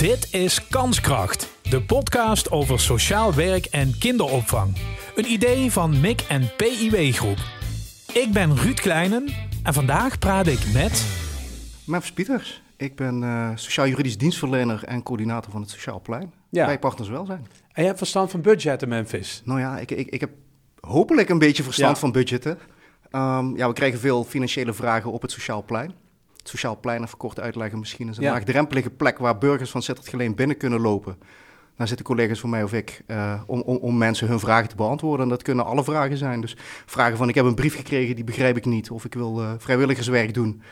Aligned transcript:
Dit 0.00 0.34
is 0.34 0.68
Kanskracht, 0.68 1.50
de 1.62 1.82
podcast 1.82 2.50
over 2.50 2.80
sociaal 2.80 3.34
werk 3.34 3.64
en 3.66 3.98
kinderopvang. 3.98 4.76
Een 5.14 5.30
idee 5.30 5.72
van 5.72 6.00
MIC 6.00 6.20
en 6.20 6.50
PIW 6.56 7.12
Groep. 7.12 7.38
Ik 8.12 8.32
ben 8.32 8.56
Ruud 8.56 8.80
Kleinen 8.80 9.28
en 9.62 9.72
vandaag 9.74 10.18
praat 10.18 10.46
ik 10.46 10.72
met... 10.72 11.06
Memphis 11.86 12.12
Pieters. 12.12 12.62
Ik 12.76 12.96
ben 12.96 13.22
uh, 13.22 13.50
sociaal-juridisch 13.54 14.18
dienstverlener 14.18 14.84
en 14.84 15.02
coördinator 15.02 15.52
van 15.52 15.60
het 15.60 15.70
Sociaal 15.70 16.00
Plein. 16.00 16.32
Ja. 16.50 16.66
Bij 16.66 16.78
Partners 16.78 17.08
Welzijn. 17.08 17.46
En 17.72 17.80
je 17.82 17.86
hebt 17.86 17.98
verstand 17.98 18.30
van 18.30 18.40
budgetten, 18.40 18.88
Memphis? 18.88 19.42
Nou 19.44 19.60
ja, 19.60 19.78
ik, 19.78 19.90
ik, 19.90 20.08
ik 20.08 20.20
heb 20.20 20.30
hopelijk 20.80 21.28
een 21.28 21.38
beetje 21.38 21.62
verstand 21.62 21.94
Ja. 21.94 22.00
van 22.00 22.12
budgetten. 22.12 22.58
Ehm, 23.10 23.56
ja, 23.56 23.66
we 23.68 23.74
krijgen 23.74 24.00
veel 24.00 24.24
financiële 24.24 24.72
vragen 24.72 25.12
op 25.12 25.22
het 25.22 25.30
Sociaal 25.30 25.62
Plein. 25.64 25.94
Het 26.40 26.48
Sociaal 26.48 26.76
Plein, 26.80 27.02
even 27.02 27.16
kort 27.18 27.40
uitleggen 27.40 27.78
misschien, 27.78 28.08
is 28.08 28.16
een 28.16 28.22
Ja. 28.22 28.32
laagdrempelige 28.32 28.90
plek 28.90 29.18
waar 29.18 29.38
burgers 29.38 29.70
van 29.70 29.82
Sittard 29.82 30.08
Geleen 30.08 30.34
binnen 30.34 30.56
kunnen 30.56 30.80
lopen. 30.80 31.16
Daar 31.76 31.88
zitten 31.88 32.06
collega's 32.06 32.40
van 32.40 32.50
mij 32.50 32.62
of 32.62 32.72
ik 32.72 33.02
eh, 33.06 33.42
om, 33.46 33.60
om, 33.60 33.76
om 33.76 33.98
mensen 33.98 34.28
hun 34.28 34.40
vragen 34.40 34.68
te 34.68 34.76
beantwoorden. 34.76 35.22
En 35.24 35.28
dat 35.30 35.42
kunnen 35.42 35.64
alle 35.64 35.84
vragen 35.84 36.16
zijn. 36.16 36.40
Dus 36.40 36.56
vragen 36.86 37.16
van 37.16 37.28
ik 37.28 37.34
heb 37.34 37.44
een 37.44 37.54
brief 37.54 37.76
gekregen, 37.76 38.14
die 38.14 38.24
begrijp 38.24 38.56
ik 38.56 38.64
niet. 38.64 38.90
Of 38.90 39.04
ik 39.04 39.14
wil 39.14 39.40
eh, 39.40 39.52
vrijwilligerswerk 39.58 40.34
doen. 40.34 40.62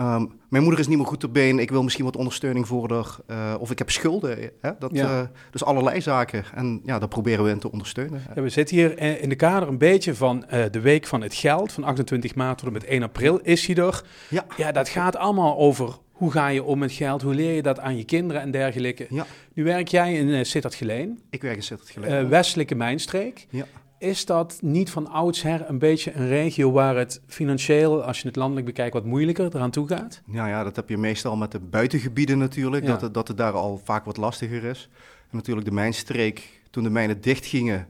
Ehm, 0.00 0.26
mijn 0.48 0.62
moeder 0.62 0.80
is 0.80 0.86
niet 0.88 0.96
meer 0.98 1.06
goed 1.06 1.24
op 1.24 1.32
been, 1.34 1.58
ik 1.58 1.70
wil 1.70 1.82
misschien 1.82 2.04
wat 2.04 2.16
ondersteuning 2.16 2.66
voor 2.66 2.90
haar. 2.92 3.16
eh, 3.26 3.60
of 3.60 3.70
ik 3.70 3.78
heb 3.78 3.90
schulden. 3.90 4.50
Hè? 4.60 4.70
Dat, 4.78 4.90
Ja. 4.92 5.20
eh, 5.20 5.26
dus 5.50 5.64
allerlei 5.64 6.00
zaken. 6.00 6.44
En 6.54 6.80
ja, 6.84 6.98
daar 6.98 7.08
proberen 7.08 7.44
we 7.44 7.50
in 7.50 7.58
te 7.58 7.72
ondersteunen. 7.72 8.22
Ja, 8.34 8.42
we 8.42 8.48
zitten 8.48 8.76
hier 8.76 8.96
eh, 8.98 9.22
in 9.22 9.28
de 9.28 9.34
kader 9.36 9.68
een 9.68 9.78
beetje 9.78 10.14
van 10.14 10.44
de 10.70 10.80
Week 10.80 11.06
van 11.06 11.22
het 11.22 11.34
Geld. 11.34 11.72
Van 11.72 11.84
28 11.84 12.34
maart 12.34 12.58
tot 12.58 12.66
en 12.66 12.72
met 12.72 12.84
1 12.84 13.02
april 13.02 13.38
is 13.42 13.66
hij 13.66 13.76
er. 13.76 14.02
Ja. 14.28 14.44
Ja, 14.56 14.72
dat 14.72 14.88
gaat 14.88 15.16
allemaal 15.16 15.58
over 15.58 15.98
hoe 16.12 16.30
ga 16.30 16.48
je 16.48 16.62
om 16.64 16.78
met 16.78 16.92
geld, 16.92 17.22
hoe 17.22 17.34
leer 17.34 17.54
je 17.54 17.62
dat 17.62 17.78
aan 17.80 17.96
je 17.96 18.04
kinderen 18.04 18.42
en 18.42 18.50
dergelijke. 18.50 19.06
Ja. 19.10 19.26
Nu 19.54 19.64
werk 19.64 19.88
jij 19.88 20.14
in 20.14 20.26
uh, 20.28 20.44
Sittard 20.44 20.74
Geleen, 20.74 21.20
Ik 21.30 21.42
werk 21.42 21.56
in 21.56 21.62
Sittard 21.62 21.90
Geleen. 21.90 22.28
westelijke 22.28 22.74
mijnstreek. 22.74 23.46
Ja. 23.50 23.64
Is 24.00 24.24
dat 24.24 24.58
niet 24.62 24.90
van 24.90 25.06
oudsher 25.08 25.68
een 25.68 25.78
beetje 25.78 26.12
een 26.12 26.28
regio 26.28 26.70
waar 26.72 26.96
het 26.96 27.20
financieel, 27.26 28.02
als 28.04 28.20
je 28.20 28.26
het 28.26 28.36
landelijk 28.36 28.66
bekijkt, 28.66 28.92
wat 28.94 29.04
moeilijker 29.04 29.54
eraan 29.54 29.70
toe 29.70 29.86
gaat? 29.88 30.22
Ja, 30.26 30.46
ja, 30.48 30.64
dat 30.64 30.76
heb 30.76 30.88
je 30.88 30.96
meestal 30.98 31.36
met 31.36 31.52
de 31.52 31.60
buitengebieden 31.60 32.38
natuurlijk, 32.38 32.84
Ja. 32.84 32.90
dat, 32.90 33.00
het, 33.00 33.14
dat 33.14 33.28
het 33.28 33.36
daar 33.36 33.52
al 33.52 33.80
vaak 33.84 34.04
wat 34.04 34.16
lastiger 34.16 34.64
is. 34.64 34.88
En 35.30 35.36
natuurlijk 35.36 35.66
de 35.66 35.72
mijnstreek, 35.74 36.60
toen 36.70 36.82
de 36.82 36.90
mijnen 36.90 37.20
dichtgingen, 37.20 37.86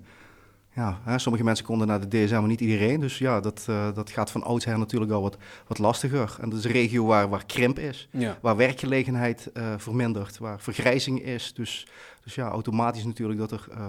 ja, 0.74 1.00
hè, 1.04 1.18
sommige 1.18 1.44
mensen 1.44 1.64
konden 1.64 1.86
naar 1.86 2.08
de 2.08 2.24
DSM, 2.24 2.34
maar 2.38 2.46
niet 2.46 2.60
iedereen. 2.60 3.00
Dus 3.00 3.18
ja, 3.18 3.40
dat, 3.40 3.64
eh, 3.68 3.94
dat 3.94 4.10
gaat 4.10 4.30
van 4.30 4.42
oudsher 4.42 4.78
natuurlijk 4.78 5.12
al 5.12 5.22
wat, 5.22 5.36
wat 5.66 5.78
lastiger. 5.78 6.36
En 6.40 6.48
dat 6.50 6.58
is 6.58 6.64
een 6.64 6.70
regio 6.70 7.04
waar, 7.06 7.28
waar 7.28 7.46
krimp 7.46 7.78
is, 7.78 8.08
Ja. 8.12 8.38
waar 8.42 8.56
werkgelegenheid 8.56 9.50
eh, 9.52 9.74
vermindert, 9.76 10.38
waar 10.38 10.60
vergrijzing 10.60 11.22
is. 11.22 11.54
Dus, 11.54 11.86
dus 12.24 12.34
ja, 12.34 12.48
automatisch 12.48 13.04
natuurlijk 13.04 13.38
dat 13.38 13.52
er 13.52 13.66
eh, 13.70 13.86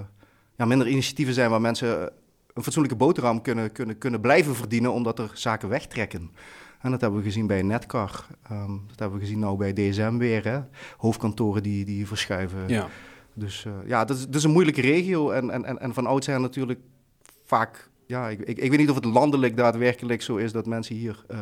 ja, 0.56 0.66
minder 0.66 0.88
initiatieven 0.88 1.34
zijn 1.34 1.50
waar 1.50 1.62
mensen 1.62 2.02
eh, 2.02 2.16
een 2.54 2.64
fatsoenlijke 2.64 2.98
boterham 2.98 3.42
kunnen, 3.42 3.72
kunnen, 3.72 3.98
kunnen 3.98 4.22
blijven 4.22 4.56
verdienen, 4.56 4.94
omdat 4.94 5.20
er 5.20 5.32
zaken 5.34 5.70
wegtrekken. 5.70 6.32
En 6.82 6.92
dat 6.92 7.02
hebben 7.02 7.20
we 7.20 7.26
gezien 7.26 7.48
bij 7.48 7.62
Netcar. 7.62 8.26
Ehm, 8.44 8.72
dat 8.88 9.00
hebben 9.00 9.20
we 9.20 9.26
gezien 9.26 9.40
nou 9.40 9.58
bij 9.58 9.74
DSM 9.74 10.18
weer. 10.18 10.44
Hè? 10.44 10.60
Hoofdkantoren 10.98 11.64
die, 11.64 11.86
die 11.86 12.08
verschuiven. 12.08 12.68
Ja. 12.68 12.88
Dus 13.34 13.66
eh, 13.66 13.72
ja, 13.86 14.06
dat 14.06 14.18
is, 14.18 14.26
dat 14.26 14.36
is 14.36 14.44
een 14.44 14.52
moeilijke 14.52 14.82
regio. 14.82 15.30
En, 15.30 15.50
en, 15.50 15.66
en, 15.66 15.80
en 15.80 15.94
van 15.94 16.06
oudsher 16.06 16.40
natuurlijk 16.40 16.80
vaak... 17.44 17.90
Ja, 18.06 18.30
ik, 18.30 18.40
ik, 18.40 18.58
ik 18.58 18.70
weet 18.70 18.80
niet 18.80 18.90
of 18.90 18.96
het 18.96 19.06
landelijk 19.06 19.58
daadwerkelijk 19.58 20.22
zo 20.22 20.36
is 20.36 20.52
dat 20.52 20.66
mensen 20.66 20.96
hier 20.96 21.24
eh, 21.28 21.40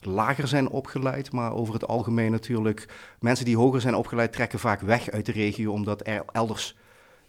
lager 0.00 0.48
zijn 0.48 0.68
opgeleid. 0.68 1.32
Maar 1.32 1.54
over 1.54 1.74
het 1.74 1.86
algemeen 1.86 2.30
natuurlijk... 2.30 2.88
Mensen 3.20 3.44
die 3.44 3.56
hoger 3.56 3.80
zijn 3.80 3.94
opgeleid 3.94 4.32
trekken 4.32 4.58
vaak 4.58 4.80
weg 4.80 5.10
uit 5.10 5.26
de 5.26 5.32
regio... 5.32 5.72
omdat 5.72 6.06
er 6.06 6.24
elders 6.32 6.76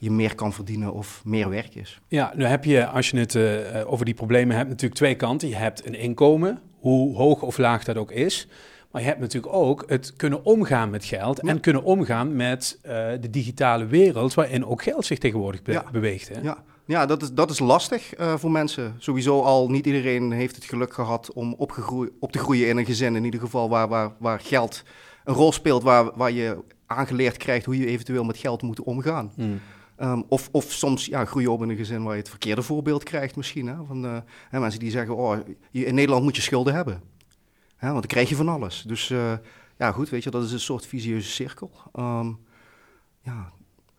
je 0.02 0.12
meer 0.12 0.36
kan 0.36 0.54
verdienen 0.54 0.94
of 0.94 1.22
meer 1.26 1.50
werk 1.50 1.76
is. 1.76 2.00
Ja, 2.08 2.32
nu 2.36 2.46
heb 2.46 2.64
je, 2.66 2.88
als 2.88 3.10
je 3.10 3.18
het 3.20 3.36
eh, 3.36 3.92
over 3.92 4.06
die 4.06 4.14
problemen 4.14 4.56
hebt, 4.56 4.70
natuurlijk 4.70 5.00
twee 5.00 5.16
kanten. 5.16 5.48
Je 5.50 5.56
hebt 5.56 5.86
een 5.86 5.96
inkomen, 5.96 6.62
hoe 6.80 7.16
hoog 7.16 7.42
of 7.42 7.58
laag 7.58 7.84
dat 7.84 7.98
ook 7.98 8.12
is. 8.12 8.48
Maar 8.92 9.02
je 9.02 9.08
hebt 9.08 9.20
natuurlijk 9.20 9.54
ook 9.54 9.84
het 9.88 10.14
kunnen 10.16 10.46
omgaan 10.46 10.90
met 10.90 11.06
geld 11.06 11.40
Ja. 11.44 11.50
en 11.50 11.60
kunnen 11.60 11.84
omgaan 11.84 12.36
met 12.36 12.80
eh, 12.82 12.92
de 13.22 13.30
digitale 13.30 13.86
wereld, 13.86 14.34
waarin 14.34 14.66
ook 14.66 14.84
geld 14.84 15.06
zich 15.06 15.18
tegenwoordig 15.18 15.62
be- 15.62 15.72
Ja. 15.72 15.86
beweegt. 15.92 16.30
Hè? 16.30 16.42
Ja, 16.42 16.64
ja 16.86 17.06
dat, 17.06 17.22
is, 17.22 17.32
dat 17.34 17.50
is 17.50 17.60
lastig 17.60 18.14
eh, 18.14 18.34
voor 18.36 18.52
mensen. 18.52 18.96
Sowieso 18.98 19.42
al 19.42 19.70
niet 19.70 19.86
iedereen 19.86 20.32
heeft 20.32 20.56
het 20.56 20.66
geluk 20.66 20.94
gehad 20.94 21.34
om 21.34 21.56
op 21.58 21.72
te 22.32 22.40
groeien 22.40 22.68
in 22.68 22.78
een 22.78 22.86
gezin. 22.86 23.16
In 23.16 23.24
ieder 23.26 23.40
geval 23.40 23.70
waar, 23.70 23.88
waar, 23.88 24.12
waar 24.20 24.40
geld 24.40 24.84
een 25.24 25.34
rol 25.34 25.52
speelt, 25.52 25.84
waar, 25.84 26.12
waar 26.16 26.32
je 26.32 26.58
aangeleerd 26.86 27.38
krijgt 27.38 27.66
hoe 27.66 27.78
je 27.78 27.86
eventueel 27.88 28.24
met 28.24 28.38
geld 28.38 28.62
moet 28.62 28.82
omgaan. 28.82 29.32
Hmm. 29.36 29.60
Ehm, 30.02 30.22
of, 30.28 30.50
of 30.52 30.72
soms 30.72 31.06
ja, 31.06 31.26
groei 31.26 31.44
je 31.44 31.52
op 31.52 31.62
in 31.62 31.70
een 31.70 31.76
gezin 31.78 32.04
waar 32.04 32.14
je 32.14 32.20
het 32.20 32.30
verkeerde 32.30 32.62
voorbeeld 32.62 33.04
krijgt 33.04 33.36
misschien. 33.36 33.68
Hè? 33.68 33.76
Van, 33.88 34.06
eh, 34.06 34.18
hè, 34.50 34.60
mensen 34.60 34.80
die 34.80 34.92
zeggen, 34.92 35.16
oh, 35.16 35.38
je- 35.72 35.86
in 35.86 35.96
Nederland 35.96 36.24
moet 36.24 36.36
je 36.36 36.42
schulden 36.42 36.74
hebben. 36.74 37.02
Hè, 37.76 37.88
want 37.88 38.00
dan 38.00 38.10
krijg 38.10 38.30
je 38.30 38.36
van 38.36 38.50
alles. 38.50 38.84
Dus 38.88 39.10
eh, 39.10 39.34
ja, 39.78 39.92
goed, 39.92 40.10
weet 40.10 40.24
je, 40.24 40.30
dat 40.30 40.44
is 40.44 40.52
een 40.52 40.60
soort 40.60 40.86
visieuze 40.86 41.30
cirkel. 41.30 41.72
Ehm, 41.94 42.28
ja, 43.22 43.52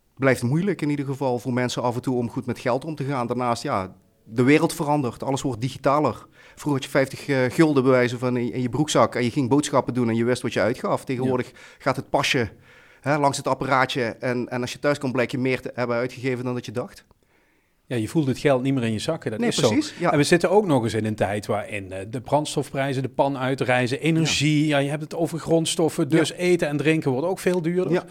het 0.08 0.18
blijft 0.18 0.42
moeilijk 0.42 0.82
in 0.82 0.90
ieder 0.90 1.06
geval 1.06 1.38
voor 1.38 1.52
mensen 1.52 1.82
af 1.82 1.94
en 1.94 2.02
toe 2.02 2.16
om 2.16 2.30
goed 2.30 2.46
met 2.46 2.58
geld 2.58 2.84
om 2.84 2.94
te 2.94 3.04
gaan. 3.04 3.26
Daarnaast, 3.26 3.62
ja, 3.62 3.94
de 4.24 4.42
wereld 4.42 4.72
verandert. 4.72 5.22
Alles 5.22 5.42
wordt 5.42 5.60
digitaler. 5.60 6.26
Vroeger 6.54 6.72
had 6.72 6.84
je 6.84 6.90
50 6.90 7.28
eh, 7.28 7.50
gulden 7.50 7.82
bewijzen 7.82 8.18
van 8.18 8.36
in, 8.36 8.52
in 8.52 8.62
je 8.62 8.68
broekzak 8.68 9.14
en 9.14 9.24
je 9.24 9.30
ging 9.30 9.48
boodschappen 9.48 9.94
doen 9.94 10.08
en 10.08 10.14
je 10.16 10.24
wist 10.24 10.42
wat 10.42 10.52
je 10.52 10.60
uitgaf. 10.60 11.04
Tegenwoordig 11.04 11.52
gaat 11.78 11.96
het 11.96 12.10
pasje 12.10 12.52
hè, 13.02 13.18
langs 13.18 13.36
het 13.36 13.46
apparaatje 13.46 14.02
en, 14.02 14.48
en 14.48 14.60
als 14.60 14.72
je 14.72 14.78
thuis 14.78 14.98
komt 14.98 15.12
blijk 15.12 15.30
je 15.30 15.38
meer 15.38 15.60
te 15.60 15.70
hebben 15.74 15.96
uitgegeven 15.96 16.44
dan 16.44 16.54
dat 16.54 16.66
je 16.66 16.72
dacht. 16.72 17.04
Ja, 17.86 17.96
je 17.96 18.08
voelt 18.08 18.26
het 18.26 18.38
geld 18.38 18.62
niet 18.62 18.74
meer 18.74 18.82
in 18.84 18.92
je 18.92 18.98
zakken, 18.98 19.30
dat 19.30 19.40
nee, 19.40 19.48
is 19.48 19.56
zo. 19.56 19.68
precies. 19.68 19.94
Ja. 19.98 20.12
En 20.12 20.18
we 20.18 20.24
zitten 20.24 20.50
ook 20.50 20.66
nog 20.66 20.82
eens 20.82 20.94
in 20.94 21.04
een 21.04 21.14
tijd 21.14 21.46
waarin 21.46 21.92
eh, 21.92 21.98
de 22.10 22.20
brandstofprijzen, 22.20 23.02
de 23.02 23.08
pan 23.08 23.38
uitreizen, 23.38 24.00
energie, 24.00 24.66
ja. 24.66 24.78
je 24.78 24.88
hebt 24.90 25.02
het 25.02 25.14
over 25.14 25.38
grondstoffen, 25.38 26.08
dus 26.08 26.32
eten 26.32 26.68
en 26.68 26.76
drinken 26.76 27.10
wordt 27.10 27.26
ook 27.26 27.38
veel 27.38 27.62
duurder. 27.62 27.92
Ja. 27.92 28.04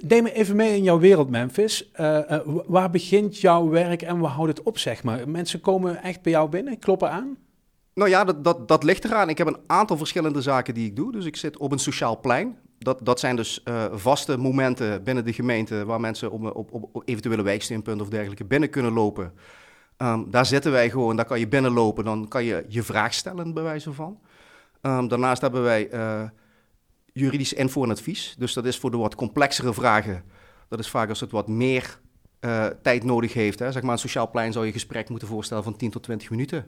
Neem 0.00 0.22
me 0.22 0.32
even 0.32 0.56
mee 0.56 0.76
in 0.76 0.82
jouw 0.82 0.98
wereld, 0.98 1.30
Memphis. 1.30 1.90
Eh, 1.92 2.30
eh, 2.30 2.40
wa- 2.44 2.62
waar 2.66 2.90
begint 2.90 3.40
jouw 3.40 3.68
werk 3.68 4.02
en 4.02 4.18
waar 4.18 4.30
houdt 4.30 4.56
het 4.58 4.66
op, 4.66 4.78
zeg 4.78 5.02
maar? 5.02 5.28
Mensen 5.28 5.60
komen 5.60 6.02
echt 6.02 6.22
bij 6.22 6.32
jou 6.32 6.48
binnen, 6.48 6.78
kloppen 6.78 7.10
aan? 7.10 7.36
Nou 7.94 8.10
ja, 8.10 8.24
dat, 8.24 8.44
dat, 8.44 8.68
dat 8.68 8.82
ligt 8.82 9.04
eraan. 9.04 9.28
Ik 9.28 9.38
heb 9.38 9.46
een 9.46 9.58
aantal 9.66 9.96
verschillende 9.96 10.42
zaken 10.42 10.74
die 10.74 10.86
ik 10.86 10.96
doe. 10.96 11.12
Dus 11.12 11.24
ik 11.24 11.36
zit 11.36 11.56
op 11.56 11.72
een 11.72 11.78
sociaal 11.78 12.20
plein. 12.20 12.56
Dat, 12.78 13.00
dat 13.02 13.20
zijn 13.20 13.36
dus 13.36 13.62
eh, 13.62 13.84
vaste 13.92 14.36
momenten 14.36 15.02
binnen 15.02 15.24
de 15.24 15.32
gemeente 15.32 15.84
waar 15.84 16.00
mensen 16.00 16.30
op, 16.30 16.72
op, 16.72 17.02
eventuele 17.04 17.42
wijksteunpunten 17.42 18.04
of 18.04 18.10
dergelijke 18.10 18.44
binnen 18.44 18.70
kunnen 18.70 18.92
lopen. 18.92 19.32
Ehm, 19.96 20.30
daar 20.30 20.46
zitten 20.46 20.72
wij 20.72 20.90
gewoon, 20.90 21.16
daar 21.16 21.24
kan 21.24 21.38
je 21.38 21.48
binnenlopen, 21.48 22.04
dan 22.04 22.28
kan 22.28 22.44
je 22.44 22.64
je 22.68 22.82
vraag 22.82 23.14
stellen, 23.14 23.54
bij 23.54 23.62
wijze 23.62 23.92
van. 23.92 24.18
Ehm, 24.80 25.08
daarnaast 25.08 25.42
hebben 25.42 25.62
wij 25.62 25.88
eh, 25.88 26.22
juridisch 27.12 27.52
info 27.52 27.82
en 27.82 27.90
advies. 27.90 28.34
Dus 28.38 28.52
dat 28.52 28.64
is 28.64 28.78
voor 28.78 28.90
de 28.90 28.96
wat 28.96 29.14
complexere 29.14 29.74
vragen. 29.74 30.24
Dat 30.68 30.78
is 30.78 30.88
vaak 30.88 31.08
als 31.08 31.20
het 31.20 31.30
wat 31.30 31.48
meer 31.48 32.00
eh, 32.40 32.66
tijd 32.82 33.04
nodig 33.04 33.32
heeft. 33.32 33.58
Hè. 33.58 33.72
Zeg 33.72 33.82
maar, 33.82 33.92
een 33.92 33.98
sociaal 33.98 34.30
plein 34.30 34.52
zou 34.52 34.66
je 34.66 34.72
gesprek 34.72 35.08
moeten 35.08 35.28
voorstellen 35.28 35.62
van 35.64 35.76
10 35.76 35.90
tot 35.90 36.02
20 36.02 36.30
minuten. 36.30 36.66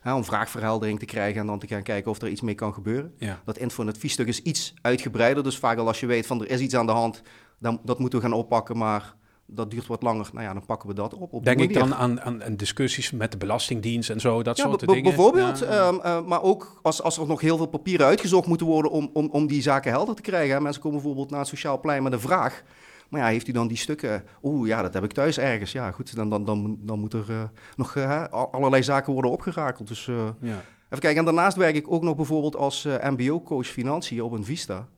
Hè, 0.00 0.14
om 0.14 0.24
vraagverheldering 0.24 0.98
te 0.98 1.04
krijgen 1.04 1.40
en 1.40 1.46
dan 1.46 1.58
te 1.58 1.66
gaan 1.66 1.82
kijken 1.82 2.10
of 2.10 2.20
er 2.22 2.28
iets 2.28 2.40
mee 2.40 2.54
kan 2.54 2.72
gebeuren. 2.74 3.14
Ja. 3.18 3.40
Dat 3.44 3.58
info- 3.58 3.82
en 3.82 3.88
adviesstuk 3.88 4.26
is 4.26 4.42
iets 4.42 4.74
uitgebreider. 4.82 5.42
Dus 5.42 5.58
vaak 5.58 5.78
al 5.78 5.86
als 5.86 6.00
je 6.00 6.06
weet 6.06 6.26
van 6.26 6.40
er 6.40 6.50
is 6.50 6.60
iets 6.60 6.74
aan 6.76 6.86
de 6.86 6.92
hand, 6.92 7.22
dan, 7.58 7.80
dat 7.84 7.98
moeten 7.98 8.18
we 8.18 8.24
gaan 8.24 8.34
oppakken. 8.34 8.76
Maar 8.76 9.14
dat 9.46 9.70
duurt 9.70 9.86
wat 9.86 10.02
langer. 10.02 10.28
Nou 10.32 10.44
ja, 10.44 10.52
dan 10.52 10.66
pakken 10.66 10.88
we 10.88 10.94
dat 10.94 11.14
op. 11.14 11.44
Denk 11.44 11.60
ik 11.60 11.74
dan 11.74 11.94
aan, 11.94 12.20
aan, 12.20 12.44
aan 12.44 12.56
discussies 12.56 13.10
met 13.10 13.32
de 13.32 13.38
Belastingdienst 13.38 14.10
en 14.10 14.20
zo, 14.20 14.42
dat 14.42 14.56
Ja, 14.56 14.64
soort 14.64 14.86
dingen? 14.86 15.02
bijvoorbeeld. 15.02 15.58
Ja. 15.58 15.66
ehm, 15.66 15.98
eh, 16.00 16.24
maar 16.26 16.42
ook 16.42 16.80
als, 16.82 17.02
als 17.02 17.18
er 17.18 17.26
nog 17.26 17.40
heel 17.40 17.56
veel 17.56 17.66
papieren 17.66 18.06
uitgezocht 18.06 18.46
moeten 18.46 18.66
worden 18.66 18.90
om, 18.90 19.10
om, 19.12 19.28
om 19.32 19.46
die 19.46 19.62
zaken 19.62 19.90
helder 19.90 20.14
te 20.14 20.22
krijgen. 20.22 20.62
Mensen 20.62 20.82
komen 20.82 20.98
bijvoorbeeld 20.98 21.30
naar 21.30 21.40
het 21.40 21.48
sociaal 21.48 21.80
plein 21.80 22.02
met 22.02 22.12
een 22.12 22.20
vraag. 22.20 22.62
Maar 23.08 23.20
ja, 23.20 23.26
heeft 23.26 23.48
u 23.48 23.52
dan 23.52 23.68
die 23.68 23.76
stukken? 23.76 24.24
Oeh, 24.42 24.68
ja, 24.68 24.82
dat 24.82 24.94
heb 24.94 25.04
ik 25.04 25.12
thuis 25.12 25.38
ergens. 25.38 25.72
Ja, 25.72 25.90
goed, 25.90 26.14
dan, 26.16 26.30
dan, 26.30 26.44
dan, 26.44 26.78
dan 26.80 26.98
moet 26.98 27.12
er 27.12 27.30
eh, 27.30 27.42
nog 27.76 27.96
eh, 27.96 28.24
al- 28.30 28.52
allerlei 28.52 28.82
zaken 28.82 29.12
worden 29.12 29.30
opgerakeld. 29.30 29.88
Dus 29.88 30.08
eh, 30.08 30.28
ja. 30.40 30.62
even 30.84 30.98
kijken. 30.98 31.18
En 31.18 31.24
daarnaast 31.24 31.56
werk 31.56 31.74
ik 31.74 31.90
ook 31.92 32.02
nog 32.02 32.16
bijvoorbeeld 32.16 32.56
als 32.56 32.84
MBO-coach 32.84 33.66
financiën 33.66 34.22
op 34.22 34.32
een 34.32 34.44
Vista. 34.44 34.88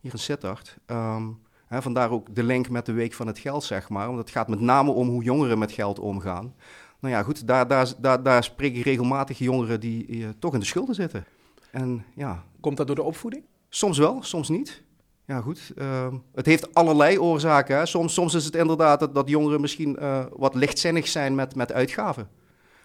Hier 0.00 0.12
in 0.12 0.18
Sittard. 0.18 0.76
Ehm, 0.86 1.28
hè, 1.66 1.82
vandaar 1.82 2.10
ook 2.10 2.34
de 2.34 2.42
link 2.42 2.68
met 2.68 2.86
de 2.86 2.92
Week 2.92 3.12
van 3.12 3.26
het 3.26 3.38
Geld, 3.38 3.64
zeg 3.64 3.88
maar. 3.88 4.06
Want 4.06 4.18
het 4.18 4.30
gaat 4.30 4.48
met 4.48 4.60
name 4.60 4.90
om 4.90 5.08
hoe 5.08 5.22
jongeren 5.22 5.58
met 5.58 5.72
geld 5.72 5.98
omgaan. 5.98 6.54
Nou 7.00 7.14
ja, 7.14 7.22
goed, 7.22 7.46
daar, 7.46 7.68
daar, 7.68 7.92
daar, 7.98 8.22
daar 8.22 8.44
spreek 8.44 8.76
ik 8.76 8.84
regelmatig 8.84 9.38
jongeren 9.38 9.80
die 9.80 10.28
toch 10.38 10.54
in 10.54 10.60
de 10.60 10.66
schulden 10.66 10.94
zitten. 10.94 11.24
En 11.70 12.04
ja, 12.14 12.44
Komt 12.60 12.76
dat 12.76 12.86
door 12.86 12.96
de 12.96 13.02
opvoeding? 13.02 13.44
soms 13.68 13.98
wel, 13.98 14.22
soms 14.22 14.48
niet. 14.48 14.82
Ja, 15.26 15.40
goed. 15.40 15.72
ehm, 15.76 16.16
het 16.34 16.46
heeft 16.46 16.74
allerlei 16.74 17.18
oorzaken. 17.18 17.76
Hè. 17.76 17.86
Soms, 17.86 18.14
soms 18.14 18.34
is 18.34 18.44
het 18.44 18.54
inderdaad 18.54 19.00
dat, 19.00 19.14
dat 19.14 19.28
jongeren 19.28 19.60
misschien 19.60 19.96
eh, 19.96 20.24
wat 20.36 20.54
lichtzinnig 20.54 21.08
zijn 21.08 21.34
met, 21.34 21.54
met 21.54 21.72
uitgaven. 21.72 22.28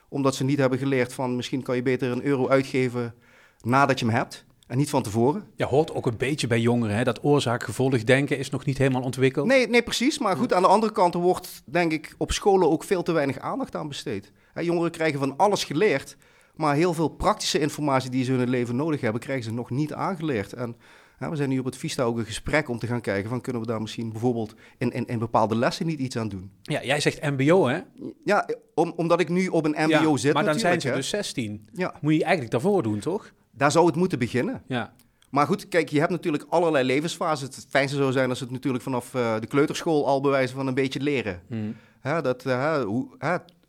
Omdat 0.10 0.36
ze 0.36 0.44
niet 0.44 0.60
hebben 0.60 0.80
geleerd 0.80 1.14
van 1.14 1.36
misschien 1.36 1.64
kan 1.64 1.76
je 1.76 1.82
beter 1.82 2.12
een 2.12 2.24
euro 2.24 2.48
uitgeven 2.48 3.14
nadat 3.62 4.00
je 4.00 4.06
hem 4.06 4.16
hebt. 4.16 4.46
En 4.68 4.78
niet 4.78 4.90
van 4.90 5.04
tevoren. 5.04 5.48
Ja, 5.56 5.66
hoort 5.66 5.94
ook 5.94 6.06
een 6.06 6.18
beetje 6.18 6.48
bij 6.48 6.60
jongeren, 6.60 6.96
hè? 6.96 7.04
dat 7.04 7.24
oorzaak-gevolg 7.24 8.04
denken 8.04 8.38
is 8.38 8.50
nog 8.50 8.66
niet 8.66 8.78
helemaal 8.78 9.02
ontwikkeld. 9.02 9.48
Nee, 9.48 9.68
nee, 9.68 9.84
precies. 9.84 10.20
Maar 10.20 10.36
goed, 10.38 10.54
aan 10.54 10.62
de 10.62 10.68
andere 10.68 10.92
kant 10.92 11.14
wordt, 11.14 11.62
denk 11.66 11.92
ik, 11.92 12.16
op 12.18 12.32
scholen 12.32 12.70
ook 12.70 12.84
veel 12.84 13.04
te 13.04 13.12
weinig 13.12 13.40
aandacht 13.40 13.76
aan 13.76 13.88
besteed. 13.88 14.32
Hè, 14.54 14.62
jongeren 14.62 14.92
krijgen 14.92 15.20
van 15.20 15.38
alles 15.38 15.64
geleerd, 15.64 16.18
maar 16.56 16.76
heel 16.76 16.94
veel 16.94 17.08
praktische 17.08 17.60
informatie 17.60 18.10
die 18.10 18.24
ze 18.24 18.32
in 18.32 18.38
hun 18.38 18.50
leven 18.50 18.76
nodig 18.76 19.02
hebben, 19.02 19.22
krijgen 19.22 19.44
ze 19.44 19.54
nog 19.54 19.70
niet 19.70 19.94
aangeleerd. 19.94 20.54
En 20.54 20.76
we 21.18 21.36
zijn 21.36 21.50
nu 21.50 21.60
op 21.60 21.66
het 21.66 21.78
Vista 21.78 22.04
ook 22.04 22.18
een 22.18 22.26
gesprek 22.26 22.70
om 22.70 22.80
te 22.80 22.88
gaan 22.88 23.02
kijken 23.02 23.30
van 23.30 23.42
kunnen 23.42 23.62
we 23.62 23.68
daar 23.68 23.82
misschien 23.82 24.12
bijvoorbeeld 24.12 24.56
in, 24.78 24.92
in, 24.92 25.06
in 25.06 25.20
bepaalde 25.20 25.56
lessen 25.56 25.86
niet 25.86 26.00
iets 26.00 26.18
aan 26.18 26.30
doen. 26.30 26.52
Ja, 26.62 26.84
jij 26.84 27.00
zegt 27.00 27.22
mbo 27.22 27.68
hè? 27.68 27.80
Ja, 28.24 28.50
om, 28.74 28.94
omdat 28.96 29.20
ik 29.20 29.30
nu 29.30 29.48
op 29.48 29.66
een 29.66 29.76
mbo 29.86 30.12
ja, 30.12 30.18
zit 30.18 30.34
Maar 30.34 30.46
dan 30.46 30.60
zijn 30.60 30.82
ze 30.82 30.88
hè. 30.88 30.96
dus 30.96 31.10
16. 31.10 31.68
Ja. 31.74 31.94
Moet 32.02 32.14
je 32.14 32.24
eigenlijk 32.24 32.52
daarvoor 32.52 32.84
doen, 32.84 33.00
toch? 33.00 33.34
Daar 33.52 33.72
zou 33.72 33.86
het 33.86 33.96
moeten 33.96 34.20
beginnen. 34.20 34.64
Ja. 34.68 34.94
Maar 35.30 35.48
goed, 35.48 35.68
kijk, 35.68 35.90
je 35.90 36.00
hebt 36.00 36.12
natuurlijk 36.12 36.46
allerlei 36.50 36.86
levensfases. 36.86 37.56
Het 37.56 37.66
fijnste 37.70 37.98
zou 37.98 38.12
zijn 38.12 38.30
als 38.30 38.40
het 38.40 38.52
natuurlijk 38.52 38.84
vanaf 38.84 39.14
uh, 39.14 39.40
de 39.40 39.48
kleuterschool 39.48 40.08
al 40.08 40.22
bewijzen 40.22 40.56
van 40.56 40.68
een 40.68 40.74
beetje 40.74 41.00
leren. 41.00 41.42
Hmm. 41.48 41.76
Hè, 42.00 42.22
dat, 42.22 42.46
uh, 42.46 42.82
hoe, 42.82 43.08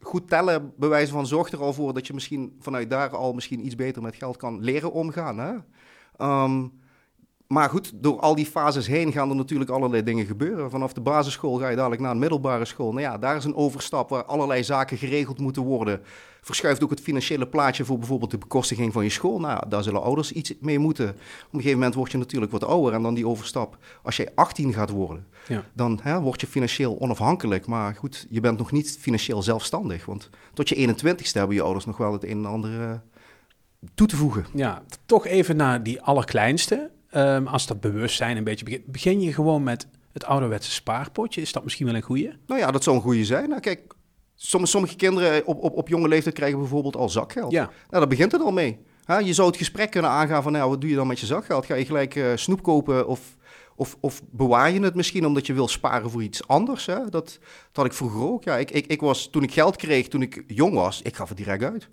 goed 0.01 0.29
tellen 0.29 0.73
bewijzen 0.77 1.15
van 1.15 1.27
zorgt 1.27 1.53
er 1.53 1.62
al 1.62 1.73
voor 1.73 1.94
dat 1.94 2.06
je 2.06 2.15
misschien 2.15 2.56
vanuit 2.61 2.91
daar 2.91 3.17
al 3.17 3.33
misschien 3.33 3.67
iets 3.67 3.75
beter 3.75 4.03
met 4.03 4.17
geld 4.17 4.37
kan 4.37 4.61
leren 4.61 4.93
omgaan. 4.93 5.39
Hè? 5.39 5.55
Um, 6.27 6.73
maar 7.49 7.71
goed, 7.71 7.93
door 7.95 8.21
al 8.21 8.35
die 8.35 8.47
fases 8.47 8.87
heen 8.87 9.12
gaan 9.12 9.31
er 9.31 9.37
natuurlijk 9.37 9.71
allerlei 9.71 10.03
dingen 10.03 10.27
gebeuren. 10.27 10.71
Vanaf 10.71 10.93
de 10.93 11.00
basisschool 11.00 11.56
ga 11.56 11.69
je 11.69 11.77
dadelijk 11.77 12.00
naar 12.00 12.11
een 12.11 12.19
middelbare 12.19 12.65
school. 12.65 12.91
Nou 12.91 13.00
ja, 13.03 13.19
daar 13.19 13.37
is 13.37 13.45
een 13.45 13.55
overstap 13.55 14.09
waar 14.09 14.25
allerlei 14.25 14.65
zaken 14.65 14.97
geregeld 14.97 15.39
moeten 15.39 15.62
worden. 15.62 16.00
Verschuift 16.41 16.85
ook 16.85 16.91
het 16.91 17.00
financiële 17.00 17.47
plaatje 17.47 17.85
voor 17.85 17.99
bijvoorbeeld 17.99 18.31
de 18.31 18.39
bekostiging 18.39 18.93
van 18.93 19.05
je 19.05 19.11
school. 19.11 19.41
Nou, 19.41 19.69
daar 19.69 19.83
zullen 19.83 20.03
ouders 20.03 20.33
iets 20.33 20.55
mee 20.61 20.79
moeten. 20.79 21.09
Op 21.09 21.15
een 21.15 21.49
gegeven 21.50 21.79
moment 21.79 21.95
word 21.95 22.12
je 22.12 22.19
natuurlijk 22.19 22.53
wat 22.53 22.65
ouder 22.65 22.93
en 22.93 23.03
dan 23.03 23.15
die 23.15 23.27
overstap. 23.27 23.77
Als 24.03 24.17
jij 24.17 24.29
18 24.35 24.73
gaat 24.73 24.91
worden, 24.91 25.27
ja. 25.47 25.65
dan 25.73 26.01
hè, 26.03 26.21
word 26.21 26.41
je 26.41 26.47
financieel 26.47 27.01
onafhankelijk. 27.01 27.67
Maar 27.67 27.94
goed, 27.94 28.27
je 28.31 28.41
bent 28.41 28.59
nog 28.59 28.73
niet 28.73 28.99
financieel 29.01 29.43
zelfstandig. 29.43 30.05
Want 30.06 30.31
tot 30.53 30.69
je 30.69 30.94
21ste 30.94 31.33
hebben 31.33 31.56
je 31.56 31.62
ouders 31.62 31.87
nog 31.87 31.97
wel 31.97 32.12
het 32.12 32.25
een 32.25 32.31
en 32.31 32.47
ander 32.47 32.71
uh, 32.81 32.91
toe 33.94 34.06
te 34.06 34.17
voegen. 34.17 34.47
Ja, 34.55 34.83
toch 35.06 35.27
even 35.27 35.56
naar 35.56 35.83
die 35.83 36.03
allerkleinste. 36.03 36.91
Um, 37.16 37.46
als 37.46 37.66
dat 37.66 37.81
bewustzijn 37.81 38.37
een 38.37 38.44
beetje 38.44 38.64
begint, 38.64 38.87
begin 38.87 39.20
je 39.20 39.32
gewoon 39.32 39.62
met 39.62 39.87
het 40.12 40.25
ouderwetse 40.25 40.70
spaarpotje. 40.70 41.40
Is 41.40 41.52
dat 41.52 41.64
misschien 41.64 41.87
wel 41.87 41.94
een 41.94 42.02
goede? 42.02 42.37
Nou 42.46 42.60
ja, 42.60 42.70
dat 42.70 42.82
zou 42.82 42.96
een 42.96 43.02
goede 43.02 43.25
zijn. 43.25 43.49
Nou, 43.49 43.60
kijk, 43.60 43.94
sommige, 44.34 44.72
sommige 44.72 44.96
kinderen 44.96 45.46
op, 45.46 45.62
op, 45.62 45.76
op 45.76 45.88
jonge 45.88 46.08
leeftijd 46.08 46.34
krijgen 46.34 46.58
bijvoorbeeld 46.58 46.96
al 46.96 47.08
zakgeld. 47.08 47.52
Ja. 47.52 47.62
Nou, 47.64 47.72
daar 47.88 48.08
begint 48.08 48.32
het 48.32 48.43
al 48.43 48.52
mee. 48.52 48.78
Ha, 49.05 49.19
je 49.19 49.32
zou 49.32 49.49
het 49.49 49.56
gesprek 49.56 49.90
kunnen 49.90 50.10
aangaan 50.10 50.43
van, 50.43 50.52
nou, 50.52 50.70
wat 50.70 50.81
doe 50.81 50.90
je 50.90 50.96
dan 50.96 51.06
met 51.06 51.20
je 51.20 51.26
zakgeld? 51.26 51.66
Ga 51.66 51.75
je 51.75 51.84
gelijk 51.84 52.14
uh, 52.14 52.32
snoep 52.34 52.62
kopen 52.62 53.06
of, 53.06 53.37
of, 53.76 53.96
of 54.00 54.22
bewaar 54.31 54.70
je 54.70 54.81
het 54.81 54.94
misschien 54.94 55.26
omdat 55.26 55.46
je 55.46 55.52
wil 55.52 55.69
sparen 55.69 56.10
voor 56.10 56.22
iets 56.22 56.46
anders? 56.46 56.87
Hè? 56.87 56.99
Dat, 56.99 57.10
dat 57.10 57.38
had 57.72 57.84
ik 57.84 57.93
vroeger 57.93 58.20
ook. 58.20 58.44
Ja, 58.44 58.56
ik, 58.56 58.70
ik, 58.70 58.87
ik 58.87 59.00
was, 59.00 59.28
toen 59.31 59.43
ik 59.43 59.52
geld 59.52 59.76
kreeg, 59.76 60.08
toen 60.08 60.22
ik 60.22 60.44
jong 60.46 60.75
was, 60.75 61.02
ik 61.02 61.16
gaf 61.16 61.28
het 61.28 61.37
direct 61.38 61.62
uit. 61.62 61.88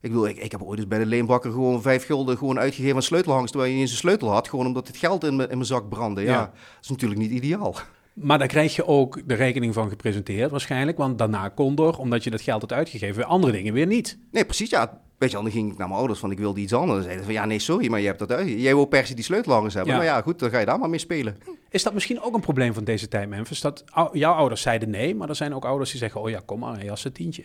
Ik 0.00 0.10
bedoel, 0.10 0.28
ik, 0.28 0.36
ik 0.38 0.50
heb 0.52 0.62
ooit 0.62 0.78
eens 0.78 0.88
bij 0.88 0.98
de 0.98 1.06
leenbakker 1.06 1.50
gewoon 1.50 1.82
vijf 1.82 2.06
gulden 2.06 2.36
gewoon 2.38 2.58
uitgegeven 2.58 2.96
aan 2.96 3.02
sleutelhangst, 3.02 3.50
terwijl 3.52 3.70
je 3.70 3.76
niet 3.78 3.86
eens 3.88 3.92
een 3.96 4.02
sleutel 4.02 4.30
had, 4.30 4.48
gewoon 4.48 4.66
omdat 4.66 4.86
het 4.86 4.96
geld 4.96 5.24
in 5.24 5.36
mijn, 5.36 5.48
in 5.48 5.54
mijn 5.54 5.68
zak 5.68 5.88
brandde. 5.88 6.22
Ja, 6.22 6.30
Ja. 6.32 6.40
dat 6.40 6.52
is 6.82 6.88
natuurlijk 6.88 7.20
niet 7.20 7.30
ideaal. 7.30 7.74
Maar 8.14 8.38
daar 8.38 8.46
krijg 8.48 8.76
je 8.76 8.86
ook 8.86 9.22
de 9.26 9.34
rekening 9.34 9.74
van 9.74 9.88
gepresenteerd 9.88 10.50
waarschijnlijk. 10.50 10.98
Want 10.98 11.18
daarna 11.18 11.48
kon 11.48 11.76
er, 11.76 11.98
omdat 11.98 12.24
je 12.24 12.30
dat 12.30 12.40
geld 12.40 12.60
had 12.60 12.72
uitgegeven, 12.72 13.16
weer 13.16 13.24
andere 13.24 13.52
dingen 13.52 13.72
weer 13.72 13.86
niet. 13.86 14.18
Nee, 14.30 14.44
precies, 14.44 14.70
ja. 14.70 15.00
Weet 15.18 15.30
je 15.30 15.36
dan 15.36 15.50
ging 15.50 15.72
ik 15.72 15.78
naar 15.78 15.86
mijn 15.88 15.98
ouders 15.98 16.20
van 16.20 16.30
ik 16.30 16.38
wilde 16.38 16.60
iets 16.60 16.72
anders. 16.72 17.00
Zeiden 17.04 17.18
ze 17.24 17.30
van 17.32 17.40
ja, 17.40 17.44
nee, 17.46 17.58
sorry, 17.58 17.90
maar 17.90 18.00
je 18.00 18.06
hebt 18.06 18.18
dat 18.18 18.32
uit. 18.32 18.48
Jij 18.48 18.74
wil 18.74 18.84
per 18.84 19.06
se 19.06 19.14
die 19.14 19.24
sleutelhangers 19.24 19.74
hebben. 19.74 19.92
Ja. 19.92 19.98
Maar 19.98 20.06
ja, 20.08 20.20
goed, 20.20 20.38
dan 20.38 20.50
ga 20.50 20.58
je 20.58 20.66
daar 20.66 20.78
maar 20.78 20.90
mee 20.90 20.98
spelen. 20.98 21.36
Is 21.70 21.82
dat 21.82 21.94
misschien 21.94 22.20
ook 22.20 22.34
een 22.34 22.40
probleem 22.40 22.74
van 22.74 22.84
deze 22.84 23.08
tijd, 23.08 23.28
Memphis? 23.28 23.60
Dat 23.60 23.84
ou- 23.90 24.18
jouw 24.18 24.32
ouders 24.34 24.62
zeiden 24.62 24.90
nee, 24.90 25.14
maar 25.14 25.28
er 25.28 25.36
zijn 25.36 25.54
ook 25.54 25.64
ouders 25.64 25.90
die 25.90 25.98
zeggen... 26.00 26.20
oh 26.20 26.30
ja, 26.30 26.40
kom 26.44 26.58
maar, 26.58 26.84
je 26.84 26.90
als 26.90 27.04
een 27.04 27.12
tientje. 27.12 27.44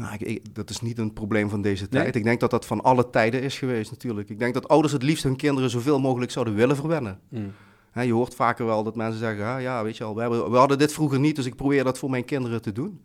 Nou, 0.00 0.14
ik, 0.14 0.20
ik- 0.20 0.54
dat 0.54 0.70
is 0.70 0.80
niet 0.80 0.98
een 0.98 1.12
probleem 1.12 1.48
van 1.48 1.62
deze 1.62 1.86
Nee? 1.90 2.02
tijd. 2.02 2.16
Ik 2.16 2.24
denk 2.24 2.40
dat 2.40 2.50
dat 2.50 2.66
van 2.66 2.80
alle 2.82 3.10
tijden 3.10 3.42
is 3.42 3.58
geweest 3.58 3.90
natuurlijk. 3.90 4.28
Ik 4.28 4.38
denk 4.38 4.54
dat 4.54 4.68
ouders 4.68 4.92
het 4.92 5.02
liefst 5.02 5.22
hun 5.22 5.36
kinderen 5.36 5.70
zoveel 5.70 6.00
mogelijk 6.00 6.30
zouden 6.30 6.54
willen 6.54 6.76
verwennen. 6.76 7.20
Mm. 7.28 7.52
Je 8.02 8.12
hoort 8.12 8.34
vaker 8.34 8.66
wel 8.66 8.82
dat 8.82 8.96
mensen 8.96 9.18
zeggen, 9.18 9.46
ah, 9.46 9.60
ja, 9.62 9.82
weet 9.84 9.96
je 9.96 10.04
wel, 10.04 10.14
we, 10.14 10.20
hebben, 10.20 10.50
we 10.50 10.56
hadden 10.56 10.78
dit 10.78 10.92
vroeger 10.92 11.20
niet, 11.20 11.36
dus 11.36 11.46
ik 11.46 11.56
probeer 11.56 11.84
dat 11.84 11.98
voor 11.98 12.10
mijn 12.10 12.24
kinderen 12.24 12.62
te 12.62 12.72
doen. 12.72 13.00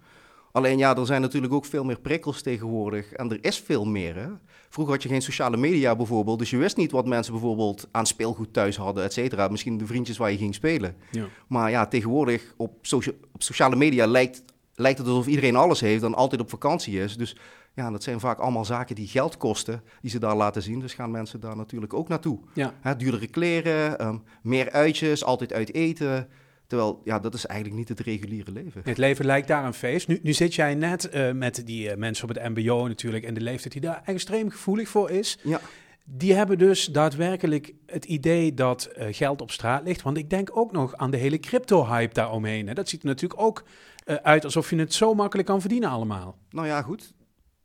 Alleen 0.52 0.78
ja, 0.78 0.96
er 0.98 1.06
zijn 1.06 1.22
natuurlijk 1.22 1.54
ook 1.54 1.66
veel 1.66 1.84
meer 1.84 2.00
prikkels 2.00 2.42
tegenwoordig 2.42 3.12
en 3.12 3.32
er 3.32 3.38
is 3.42 3.60
veel 3.60 3.86
meer. 3.86 4.16
Hè? 4.16 4.28
Vroeger 4.70 4.94
had 4.94 5.04
je 5.04 5.10
geen 5.10 5.22
sociale 5.22 5.58
media 5.58 5.96
bijvoorbeeld, 5.96 6.40
dus 6.40 6.50
je 6.50 6.58
wist 6.58 6.78
niet 6.78 6.92
wat 6.92 7.06
mensen 7.06 7.34
bijvoorbeeld 7.34 7.88
aan 7.92 8.06
speelgoed 8.06 8.54
thuis 8.54 8.78
hadden, 8.78 9.04
et 9.04 9.14
cetera. 9.14 9.48
Misschien 9.48 9.78
de 9.78 9.86
vriendjes 9.86 10.18
waar 10.18 10.32
je 10.32 10.38
ging 10.38 10.56
spelen. 10.56 10.96
Ja. 11.12 11.26
Maar 11.48 11.70
ja, 11.70 11.88
tegenwoordig 11.88 12.54
op, 12.58 12.72
socia- 12.82 13.12
op 13.34 13.44
sociale 13.44 13.76
media 13.76 14.06
lijkt, 14.08 14.44
lijkt 14.76 14.98
het 14.98 15.08
alsof 15.08 15.28
iedereen 15.28 15.56
alles 15.56 15.80
heeft 15.80 16.04
en 16.04 16.16
altijd 16.16 16.42
op 16.42 16.50
vakantie 16.50 17.00
is. 17.00 17.18
Dus 17.18 17.36
ja, 17.74 17.92
dat 17.92 18.04
zijn 18.04 18.20
vaak 18.20 18.40
allemaal 18.40 18.66
zaken 18.66 18.96
die 18.96 19.08
geld 19.08 19.38
kosten, 19.38 19.82
die 20.02 20.12
ze 20.12 20.20
daar 20.20 20.36
laten 20.36 20.62
zien. 20.62 20.80
Dus 20.80 20.94
gaan 20.94 21.12
mensen 21.12 21.40
daar 21.40 21.56
natuurlijk 21.56 21.94
ook 21.94 22.08
naartoe. 22.08 22.40
Ja. 22.54 22.74
Hè, 22.82 22.96
duurdere 22.96 23.28
kleren, 23.28 24.00
ehm, 24.00 24.18
meer 24.42 24.72
uitjes, 24.72 25.24
altijd 25.24 25.54
uit 25.54 25.74
eten. 25.74 26.28
Terwijl, 26.68 27.02
ja, 27.04 27.20
dat 27.20 27.34
is 27.34 27.46
eigenlijk 27.46 27.80
niet 27.80 27.90
het 27.90 28.00
reguliere 28.00 28.52
leven. 28.52 28.82
Het 28.84 28.98
leven 28.98 29.26
lijkt 29.26 29.48
daar 29.48 29.66
een 29.66 29.74
feest. 29.74 30.08
Nu, 30.08 30.20
nu 30.24 30.34
zit 30.34 30.56
jij 30.56 30.76
net 30.76 31.10
eh, 31.10 31.32
met 31.32 31.62
die 31.66 31.90
eh, 31.90 31.98
mensen 31.98 32.30
op 32.30 32.36
het 32.36 32.56
mbo 32.56 32.88
natuurlijk... 32.88 33.24
en 33.24 33.34
de 33.34 33.42
leeftijd 33.42 33.74
die 33.74 33.82
daar 33.82 34.02
extreem 34.06 34.50
gevoelig 34.50 34.90
voor 34.90 35.10
is. 35.10 35.40
Ja, 35.44 35.62
Die 36.08 36.34
hebben 36.34 36.58
dus 36.58 36.86
daadwerkelijk 36.86 37.74
het 37.86 38.06
idee 38.06 38.54
dat 38.54 38.84
eh, 38.86 39.08
geld 39.12 39.42
op 39.42 39.52
straat 39.52 39.84
ligt. 39.84 40.02
Want 40.02 40.18
ik 40.18 40.30
denk 40.30 40.50
ook 40.58 40.72
nog 40.72 40.96
aan 40.96 41.12
de 41.12 41.18
hele 41.18 41.40
crypto-hype 41.40 42.14
daaromheen. 42.14 42.68
Hè. 42.68 42.74
Dat 42.74 42.90
ziet 42.90 43.02
er 43.02 43.08
natuurlijk 43.08 43.42
ook 43.42 43.64
eh, 44.06 44.16
uit 44.16 44.44
alsof 44.44 44.70
je 44.70 44.76
het 44.76 44.94
zo 44.94 45.14
makkelijk 45.14 45.48
kan 45.48 45.60
verdienen 45.62 45.90
allemaal. 45.90 46.38
nou 46.50 46.68
ja, 46.68 46.82
goed. 46.82 47.14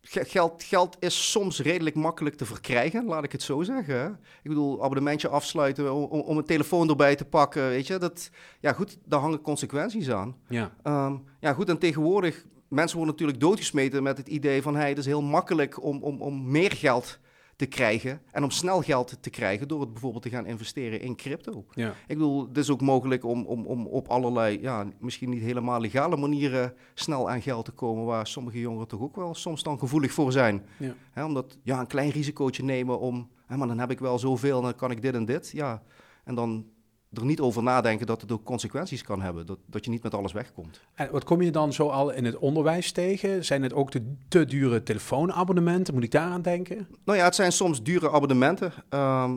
Ge- 0.02 0.25
Geld, 0.25 0.62
geld 0.62 0.96
is 1.00 1.31
soms 1.31 1.60
redelijk 1.60 1.96
makkelijk 1.96 2.37
te 2.37 2.44
verkrijgen, 2.44 3.04
laat 3.04 3.25
ik 3.25 3.32
het 3.32 3.42
zo 3.42 3.62
zeggen. 3.62 4.19
Ik 4.43 4.48
bedoel, 4.48 4.82
abonnementje 4.82 5.28
afsluiten 5.28 5.94
om, 5.94 6.02
om- 6.04 6.20
om 6.20 6.36
een 6.38 6.44
telefoon 6.44 6.88
erbij 6.88 7.16
te 7.16 7.25
pakken, 7.25 7.69
weet 7.69 7.86
je. 7.86 7.98
Dat, 7.98 8.31
ja 8.60 8.72
goed, 8.72 8.98
daar 9.04 9.20
hangen 9.20 9.40
consequenties 9.40 10.10
aan. 10.10 10.36
Ja, 10.48 10.72
Ehm, 10.82 11.16
ja, 11.40 11.52
goed, 11.52 11.69
en 11.69 11.78
tegenwoordig, 11.78 12.44
mensen 12.69 12.96
worden 12.96 13.14
natuurlijk 13.14 13.40
doodgesmeten 13.40 14.02
met 14.02 14.16
het 14.16 14.28
idee 14.28 14.62
van, 14.62 14.76
hey, 14.76 14.88
het 14.88 14.98
is 14.98 15.06
heel 15.06 15.22
makkelijk 15.22 15.82
om, 15.82 16.02
om, 16.02 16.22
om 16.22 16.50
meer 16.50 16.72
geld 16.72 17.19
te 17.60 17.66
krijgen 17.66 18.20
en 18.30 18.42
om 18.42 18.50
snel 18.50 18.82
geld 18.82 19.16
te 19.20 19.30
krijgen 19.30 19.68
door 19.68 19.80
het 19.80 19.92
bijvoorbeeld 19.92 20.22
te 20.22 20.28
gaan 20.28 20.46
investeren 20.46 21.00
in 21.00 21.16
crypto. 21.16 21.64
ja. 21.74 21.88
Ik 21.88 22.16
bedoel, 22.16 22.48
het 22.48 22.56
is 22.56 22.70
ook 22.70 22.80
mogelijk 22.80 23.24
om, 23.24 23.44
om, 23.46 23.66
om 23.66 23.86
op 23.86 24.08
allerlei, 24.08 24.60
ja, 24.60 24.86
misschien 24.98 25.31
niet 25.31 25.43
helemaal 25.43 25.81
legale 25.81 26.17
manieren 26.17 26.74
snel 26.94 27.31
aan 27.31 27.43
geld 27.43 27.64
te 27.64 27.70
komen, 27.70 28.05
waar 28.05 28.26
sommige 28.26 28.60
jongeren 28.60 28.88
toch 28.88 29.00
ook 29.00 29.17
wel 29.17 29.34
soms 29.34 29.62
dan 29.62 29.79
gevoelig 29.79 30.12
voor 30.12 30.32
zijn. 30.32 30.67
Ja. 31.14 31.26
Omdat, 31.26 31.58
ja, 31.62 31.81
een 31.81 31.86
klein 31.86 32.10
risicootje 32.10 32.62
nemen 32.62 32.98
om, 32.98 33.29
hè, 33.46 33.56
maar 33.56 33.69
dan 33.69 33.79
heb 33.79 33.90
ik 33.90 33.98
wel 33.98 34.19
zoveel 34.19 34.60
dan 34.60 34.74
kan 34.74 34.90
ik 34.90 35.02
dit 35.02 35.14
en 35.14 35.24
dit, 35.24 35.50
ja. 35.50 35.82
En 36.24 36.34
dan 36.34 36.67
er 37.12 37.24
niet 37.24 37.40
over 37.40 37.62
nadenken 37.62 38.06
dat 38.06 38.20
het 38.20 38.32
ook 38.32 38.44
consequenties 38.44 39.02
kan 39.02 39.22
hebben, 39.22 39.46
dat, 39.46 39.58
dat 39.67 39.84
je 39.84 39.90
niet 39.90 40.02
met 40.02 40.14
alles 40.14 40.32
wegkomt. 40.32 40.81
En 40.94 41.10
wat 41.10 41.24
kom 41.24 41.43
je 41.43 41.50
dan 41.50 41.72
zo 41.72 41.88
al 41.88 42.10
in 42.10 42.24
het 42.24 42.36
onderwijs 42.36 42.93
tegen? 42.93 43.44
Zijn 43.44 43.62
het 43.62 43.72
ook 43.72 43.90
de 43.93 44.14
te 44.29 44.44
dure 44.44 44.82
telefoonabonnementen? 44.82 45.94
Moet 45.94 46.02
ik 46.02 46.10
daaraan 46.10 46.43
denken? 46.43 46.88
Nou 47.05 47.19
ja, 47.19 47.24
het 47.24 47.34
zijn 47.34 47.52
soms 47.52 47.82
dure 47.82 48.10
abonnementen, 48.10 48.72
ehm, 48.88 49.36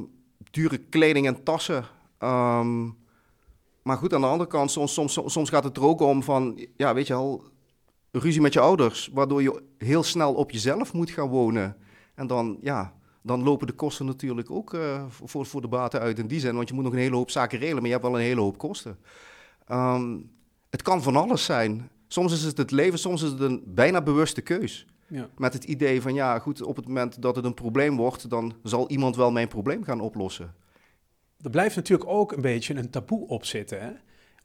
dure 0.52 0.78
kleding 0.78 1.28
en 1.28 1.44
tassen. 1.44 1.86
ehm, 2.18 2.84
maar 3.84 3.98
goed, 3.98 4.14
aan 4.14 4.22
de 4.22 4.28
andere 4.28 4.50
kant, 4.50 4.72
soms, 4.72 4.94
soms, 4.94 5.20
soms 5.26 5.50
gaat 5.50 5.64
het 5.64 5.78
er 5.78 5.84
ook 5.84 6.02
om 6.02 6.24
van, 6.24 6.68
ja, 6.76 6.94
weet 6.94 7.08
je 7.08 7.14
wel, 7.14 7.44
ruzie 8.12 8.42
met 8.42 8.54
je 8.54 8.60
ouders, 8.60 9.10
waardoor 9.14 9.42
je 9.42 9.64
heel 9.78 10.04
snel 10.04 10.34
op 10.34 10.52
jezelf 10.52 10.94
moet 10.94 11.10
gaan 11.10 11.28
wonen. 11.28 11.76
En 12.16 12.28
dan, 12.28 12.58
ja, 12.62 12.94
dan 13.24 13.44
lopen 13.44 13.68
de 13.68 13.74
kosten 13.74 14.06
natuurlijk 14.06 14.52
ook 14.52 14.74
eh, 14.74 15.04
voor, 15.10 15.46
voor 15.46 15.62
de 15.62 15.68
baten 15.68 16.00
uit 16.00 16.20
in 16.20 16.28
die 16.28 16.40
zin, 16.40 16.56
want 16.56 16.68
je 16.68 16.74
moet 16.74 16.84
nog 16.84 16.94
een 16.94 17.00
hele 17.00 17.16
hoop 17.16 17.30
zaken 17.30 17.60
regelen, 17.60 17.78
maar 17.78 17.92
je 17.92 17.98
hebt 17.98 18.08
wel 18.08 18.16
een 18.16 18.26
hele 18.26 18.42
hoop 18.42 18.58
kosten. 18.58 18.98
Ehm, 19.68 20.18
het 20.70 20.82
kan 20.82 21.04
van 21.04 21.16
alles 21.16 21.46
zijn. 21.46 21.90
Soms 22.08 22.34
is 22.34 22.44
het 22.44 22.58
het 22.58 22.72
leven, 22.72 23.00
soms 23.00 23.22
is 23.22 23.30
het 23.30 23.40
een 23.40 23.64
bijna 23.66 24.02
bewuste 24.02 24.42
keus. 24.42 24.86
Ja. 25.08 25.30
Met 25.38 25.54
het 25.54 25.64
idee 25.64 26.02
van 26.02 26.14
ja, 26.14 26.40
goed, 26.40 26.62
op 26.62 26.76
het 26.76 26.88
moment 26.88 27.22
dat 27.22 27.36
het 27.36 27.46
een 27.46 27.54
probleem 27.54 27.96
wordt, 27.96 28.30
dan 28.30 28.54
zal 28.64 28.90
iemand 28.90 29.16
wel 29.16 29.32
mijn 29.32 29.48
probleem 29.48 29.84
gaan 29.84 30.00
oplossen. 30.00 30.54
Er 31.42 31.50
blijft 31.50 31.76
natuurlijk 31.76 32.10
ook 32.10 32.32
een 32.32 32.42
beetje 32.42 32.76
een 32.76 32.90
taboe 32.90 33.28
op 33.28 33.46
zitten. 33.46 33.82
Hè? 33.82 33.92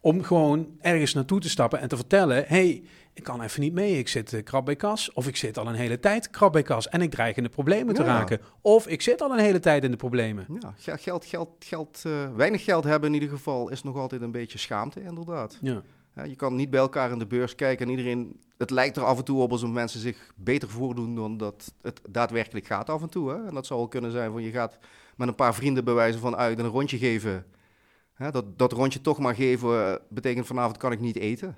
Om 0.01 0.23
gewoon 0.23 0.69
ergens 0.81 1.15
naartoe 1.15 1.41
te 1.41 1.49
stappen 1.49 1.81
en 1.81 1.89
te 1.89 1.97
vertellen: 1.97 2.45
hey, 2.47 2.83
ik 3.13 3.23
kan 3.25 3.43
even 3.43 3.61
niet 3.61 3.73
mee. 3.73 3.99
Ik 3.99 4.09
zit 4.09 4.33
eh, 4.33 4.43
krap 4.43 4.65
bij 4.65 4.77
kas. 4.77 5.13
Of 5.13 5.27
ik 5.27 5.37
zit 5.37 5.59
al 5.59 5.67
een 5.69 5.75
hele 5.75 6.01
tijd 6.01 6.31
krap 6.31 6.53
bij 6.53 6.63
kas 6.63 6.89
en 6.89 7.03
ik 7.03 7.11
dreig 7.11 7.37
in 7.37 7.43
de 7.43 7.49
problemen 7.49 7.95
te 7.95 8.03
Ja. 8.03 8.09
raken. 8.09 8.41
Of 8.61 8.87
ik 8.87 9.03
zit 9.03 9.23
al 9.23 9.33
een 9.33 9.39
hele 9.45 9.61
tijd 9.61 9.85
in 9.85 9.91
de 9.91 9.97
problemen. 9.97 10.47
Ja, 10.61 10.75
ge- 10.79 10.99
geld, 10.99 11.25
geld, 11.25 11.49
geld, 11.59 12.03
eh, 12.07 12.13
weinig 12.37 12.65
geld 12.65 12.85
hebben 12.85 13.09
in 13.09 13.15
ieder 13.21 13.29
geval 13.37 13.69
is 13.69 13.83
nog 13.83 13.97
altijd 13.97 14.23
een 14.23 14.31
beetje 14.31 14.59
schaamte, 14.59 15.03
inderdaad. 15.03 15.59
Ja. 15.63 15.83
Ja, 16.15 16.25
je 16.25 16.37
kan 16.37 16.55
niet 16.55 16.71
bij 16.71 16.81
elkaar 16.81 17.11
in 17.11 17.19
de 17.19 17.27
beurs 17.27 17.55
kijken 17.55 17.85
en 17.87 17.91
iedereen, 17.91 18.41
het 18.57 18.71
lijkt 18.71 18.97
er 18.97 19.05
af 19.05 19.19
en 19.19 19.25
toe 19.25 19.41
op 19.43 19.51
alsof 19.51 19.71
mensen 19.71 20.01
zich 20.01 20.33
beter 20.37 20.69
voordoen 20.69 21.15
dan 21.15 21.37
dat 21.37 21.73
het 21.83 22.01
daadwerkelijk 22.11 22.67
gaat 22.67 22.91
af 22.91 23.03
en 23.03 23.09
toe. 23.09 23.31
Hè? 23.31 23.47
En 23.47 23.55
dat 23.55 23.67
zou 23.67 23.79
wel 23.79 23.89
kunnen 23.89 24.11
zijn 24.11 24.33
van 24.33 24.43
je 24.43 24.51
gaat 24.51 24.79
met 25.17 25.29
een 25.29 25.35
paar 25.35 25.55
vrienden 25.55 25.85
bewijzen 25.85 26.21
van 26.21 26.37
uit 26.37 26.59
en 26.59 26.65
een 26.65 26.71
rondje 26.71 26.99
geven. 26.99 27.45
Hè, 28.19 28.31
dat, 28.31 28.59
dat 28.59 28.73
rondje 28.73 29.01
toch 29.01 29.19
maar 29.19 29.35
geven 29.35 29.87
eh, 29.87 29.95
betekent 30.09 30.47
vanavond 30.47 30.77
kan 30.77 30.93
ik 30.93 31.01
niet 31.01 31.17
eten. 31.17 31.57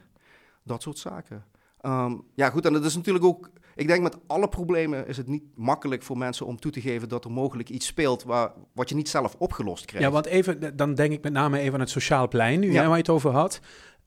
Dat 0.62 0.82
soort 0.82 0.98
zaken. 0.98 1.44
Ehm, 1.80 2.16
ja, 2.34 2.50
goed, 2.50 2.66
en 2.66 2.72
dat 2.72 2.84
is 2.84 2.96
natuurlijk 2.96 3.24
ook. 3.24 3.50
Ik 3.74 3.86
denk 3.86 4.02
met 4.02 4.16
alle 4.26 4.48
problemen 4.48 5.06
is 5.06 5.16
het 5.16 5.26
niet 5.26 5.42
makkelijk 5.54 6.02
voor 6.02 6.18
mensen 6.18 6.46
om 6.46 6.58
toe 6.60 6.70
te 6.70 6.80
geven 6.80 7.08
dat 7.08 7.24
er 7.24 7.30
mogelijk 7.30 7.68
iets 7.68 7.86
speelt 7.86 8.22
waar, 8.22 8.52
wat 8.72 8.88
je 8.88 8.94
niet 8.94 9.08
zelf 9.08 9.34
opgelost 9.38 9.84
krijgt. 9.84 10.06
Ja, 10.06 10.12
want 10.12 10.26
even, 10.26 10.76
dan 10.76 10.94
denk 10.94 11.12
ik 11.12 11.22
met 11.22 11.32
name 11.32 11.58
even 11.58 11.74
aan 11.74 11.80
het 11.80 11.90
sociaal 11.90 12.28
plein, 12.28 12.60
nu 12.60 12.72
Ja. 12.72 12.80
hè, 12.80 12.86
waar 12.86 12.96
je 12.96 13.02
het 13.02 13.08
over 13.08 13.30
had. 13.30 13.60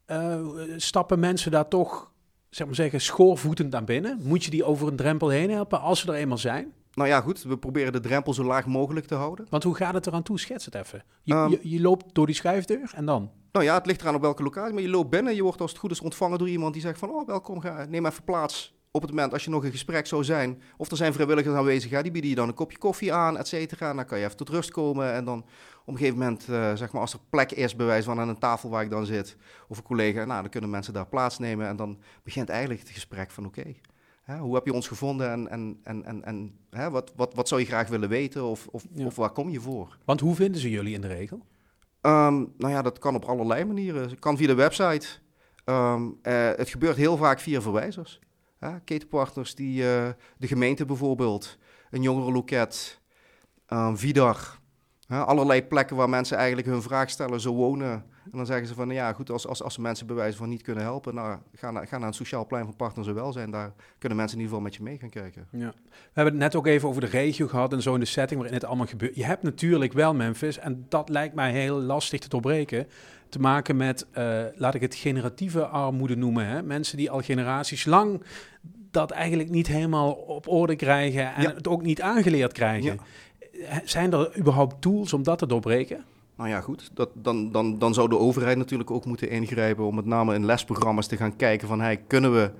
Eh, 0.05 0.41
stappen 0.77 1.19
mensen 1.19 1.51
daar 1.51 1.67
toch, 1.67 2.11
zeg 2.49 2.67
maar 2.67 2.75
zeggen, 2.75 3.01
schoorvoetend 3.01 3.71
naar 3.71 3.83
binnen? 3.83 4.19
Moet 4.23 4.43
je 4.43 4.51
die 4.51 4.63
over 4.63 4.87
een 4.87 4.95
drempel 4.95 5.29
heen 5.29 5.49
helpen 5.49 5.79
als 5.81 5.99
ze 5.99 6.07
er 6.11 6.17
eenmaal 6.17 6.37
zijn? 6.37 6.73
Nou 6.93 7.09
ja, 7.09 7.21
goed, 7.21 7.43
we 7.43 7.57
proberen 7.57 7.91
de 7.91 7.99
drempel 7.99 8.33
zo 8.33 8.43
laag 8.43 8.65
mogelijk 8.65 9.05
te 9.05 9.15
houden. 9.15 9.45
Want 9.49 9.63
hoe 9.63 9.75
gaat 9.75 9.93
het 9.93 10.07
eraan 10.07 10.23
toe? 10.23 10.39
Schets 10.39 10.65
het 10.65 10.75
even. 10.75 11.03
Je, 11.21 11.33
Ehm. 11.33 11.49
je, 11.49 11.59
je 11.61 11.81
loopt 11.81 12.13
door 12.15 12.25
die 12.25 12.35
schuifdeur 12.35 12.91
en 12.95 13.05
dan? 13.05 13.31
Nou 13.51 13.65
ja, 13.65 13.73
het 13.73 13.85
ligt 13.85 14.01
eraan 14.01 14.15
op 14.15 14.21
welke 14.21 14.43
locatie, 14.43 14.73
maar 14.73 14.81
je 14.83 14.89
loopt 14.89 15.09
binnen. 15.09 15.35
Je 15.35 15.43
wordt 15.43 15.61
als 15.61 15.71
het 15.71 15.79
goed 15.79 15.91
is 15.91 16.01
ontvangen 16.01 16.37
door 16.37 16.49
iemand 16.49 16.73
die 16.73 16.81
zegt 16.81 16.99
van, 16.99 17.09
oh 17.09 17.27
welkom, 17.27 17.59
ga, 17.59 17.85
neem 17.89 18.05
even 18.05 18.23
plaats. 18.23 18.81
Op 18.91 19.01
het 19.01 19.09
moment 19.11 19.33
als 19.33 19.43
je 19.43 19.49
nog 19.49 19.63
een 19.63 19.71
gesprek 19.71 20.07
zou 20.07 20.23
zijn, 20.23 20.61
of 20.77 20.91
er 20.91 20.97
zijn 20.97 21.13
vrijwilligers 21.13 21.55
aanwezig, 21.55 21.91
ja, 21.91 22.01
die 22.01 22.11
bieden 22.11 22.29
je 22.29 22.35
dan 22.35 22.47
een 22.47 22.53
kopje 22.53 22.77
koffie 22.77 23.13
aan, 23.13 23.37
et 23.37 23.47
cetera. 23.47 23.89
En 23.89 23.95
dan 23.95 24.05
kan 24.05 24.17
je 24.19 24.25
even 24.25 24.37
tot 24.37 24.49
rust 24.49 24.71
komen 24.71 25.13
en 25.13 25.25
dan 25.25 25.39
op 25.85 25.93
een 25.93 25.97
gegeven 25.97 26.17
moment, 26.19 26.49
eh, 26.49 26.73
zeg 26.73 26.91
maar, 26.91 27.01
als 27.01 27.13
er 27.13 27.19
plek 27.29 27.51
is, 27.51 27.75
bewijs 27.75 28.05
van 28.05 28.19
aan 28.19 28.29
een 28.29 28.37
tafel 28.37 28.69
waar 28.69 28.83
ik 28.83 28.89
dan 28.89 29.05
zit, 29.05 29.37
of 29.67 29.77
een 29.77 29.83
collega, 29.83 30.25
nou, 30.25 30.41
dan 30.41 30.49
kunnen 30.49 30.69
mensen 30.69 30.93
daar 30.93 31.07
plaatsnemen 31.07 31.67
en 31.67 31.75
dan 31.75 31.99
begint 32.23 32.49
eigenlijk 32.49 32.79
het 32.79 32.89
gesprek 32.89 33.31
van, 33.31 33.45
oké, 33.45 33.73
hè, 34.23 34.37
hoe 34.37 34.55
heb 34.55 34.65
je 34.65 34.73
ons 34.73 34.87
gevonden 34.87 35.31
en, 35.31 35.49
en, 35.49 35.79
en, 35.83 36.05
en, 36.05 36.23
en 36.23 36.57
hè, 36.69 36.89
wat, 36.89 37.11
wat, 37.15 37.33
wat 37.33 37.47
zou 37.47 37.61
je 37.61 37.67
graag 37.67 37.87
willen 37.87 38.09
weten 38.09 38.43
of, 38.43 38.67
of, 38.71 38.85
Ja. 38.93 39.05
of 39.05 39.15
waar 39.15 39.31
kom 39.31 39.49
je 39.49 39.59
voor? 39.61 39.97
Want 40.05 40.19
hoe 40.19 40.35
vinden 40.35 40.61
ze 40.61 40.69
jullie 40.69 40.93
in 40.93 41.01
de 41.01 41.07
regel? 41.07 41.45
Ehm, 42.01 42.35
nou 42.57 42.73
ja, 42.73 42.81
dat 42.81 42.99
kan 42.99 43.15
op 43.15 43.25
allerlei 43.25 43.65
manieren. 43.65 44.09
Het 44.09 44.19
kan 44.19 44.37
via 44.37 44.47
de 44.47 44.53
website. 44.53 45.07
Ehm, 45.65 46.03
eh, 46.21 46.49
het 46.55 46.69
gebeurt 46.69 46.97
heel 46.97 47.17
vaak 47.17 47.39
via 47.39 47.61
verwijzers. 47.61 48.19
Ketenpartners 48.83 49.55
die 49.55 49.95
eh, 49.95 50.09
de 50.37 50.47
gemeente 50.47 50.85
bijvoorbeeld, 50.85 51.57
een 51.91 52.01
jongerenloket, 52.01 52.99
ehm 53.65 53.95
Vidar. 53.95 54.59
Allerlei 55.07 55.63
plekken 55.63 55.95
waar 55.95 56.09
mensen 56.09 56.37
eigenlijk 56.37 56.67
hun 56.67 56.81
vraag 56.81 57.09
stellen, 57.09 57.39
zo 57.41 57.53
wonen. 57.53 58.05
En 58.31 58.37
dan 58.37 58.45
zeggen 58.45 58.67
ze 58.67 58.73
van, 58.73 58.89
ja 58.89 59.13
goed, 59.13 59.29
als, 59.29 59.47
als, 59.47 59.63
als 59.63 59.77
mensen 59.77 60.07
bewijzen 60.07 60.37
van 60.37 60.49
niet 60.49 60.61
kunnen 60.61 60.83
helpen, 60.83 61.15
nou, 61.15 61.37
ga, 61.55 61.71
naar, 61.71 61.87
ga 61.87 61.97
naar 61.97 62.07
een 62.07 62.13
sociaal 62.13 62.45
plein 62.47 62.65
van 62.65 62.75
partners 62.75 63.07
en 63.07 63.13
welzijn. 63.13 63.51
Daar 63.51 63.73
kunnen 63.97 64.17
mensen 64.17 64.37
in 64.37 64.43
ieder 64.43 64.57
geval 64.57 64.61
met 64.61 64.75
je 64.75 64.83
mee 64.83 64.97
gaan 64.97 65.09
kijken. 65.09 65.47
Ja. 65.51 65.73
We 65.89 65.93
hebben 66.13 66.33
het 66.33 66.43
net 66.43 66.55
ook 66.55 66.67
even 66.67 66.89
over 66.89 67.01
de 67.01 67.07
regio 67.07 67.47
gehad 67.47 67.73
en 67.73 67.81
zo 67.81 67.93
in 67.93 67.99
de 67.99 68.05
setting 68.05 68.39
waarin 68.39 68.57
het 68.59 68.67
allemaal 68.67 68.87
gebeurt. 68.87 69.15
Je 69.15 69.25
hebt 69.25 69.43
natuurlijk 69.43 69.93
wel 69.93 70.13
Memphis, 70.13 70.57
en 70.57 70.85
dat 70.89 71.09
lijkt 71.09 71.35
mij 71.35 71.51
heel 71.51 71.81
lastig 71.81 72.19
te 72.19 72.29
doorbreken, 72.29 72.87
te 73.29 73.39
maken 73.39 73.77
met, 73.77 74.05
eh, 74.11 74.43
laat 74.55 74.73
ik 74.73 74.81
het 74.81 74.95
generatieve 74.95 75.65
armoede 75.65 76.15
noemen. 76.15 76.45
Hè? 76.47 76.63
Mensen 76.63 76.97
die 76.97 77.11
al 77.11 77.21
generaties 77.21 77.85
lang 77.85 78.23
dat 78.91 79.11
eigenlijk 79.11 79.49
niet 79.49 79.67
helemaal 79.67 80.11
op 80.11 80.47
orde 80.47 80.75
krijgen 80.75 81.33
en 81.35 81.41
Ja. 81.41 81.53
het 81.53 81.67
ook 81.67 81.81
niet 81.81 82.01
aangeleerd 82.01 82.51
krijgen. 82.53 82.99
Zijn 83.83 84.13
er 84.13 84.37
überhaupt 84.37 84.81
tools 84.81 85.13
om 85.13 85.23
dat 85.23 85.37
te 85.37 85.47
doorbreken? 85.47 86.03
Nou 86.37 86.49
ja, 86.49 86.61
goed. 86.61 86.89
Dat, 86.93 87.09
dan, 87.13 87.51
dan, 87.51 87.79
dan 87.79 87.93
zou 87.93 88.09
de 88.09 88.17
overheid 88.17 88.57
natuurlijk 88.57 88.91
ook 88.91 89.05
moeten 89.05 89.29
ingrijpen 89.29 89.85
om 89.85 89.95
met 89.95 90.05
name 90.05 90.35
in 90.35 90.45
lesprogramma's 90.45 91.07
te 91.07 91.17
gaan 91.17 91.35
kijken 91.35 91.67
van 91.67 91.81
hey, 91.81 91.97
kunnen 91.97 92.33
we 92.33 92.51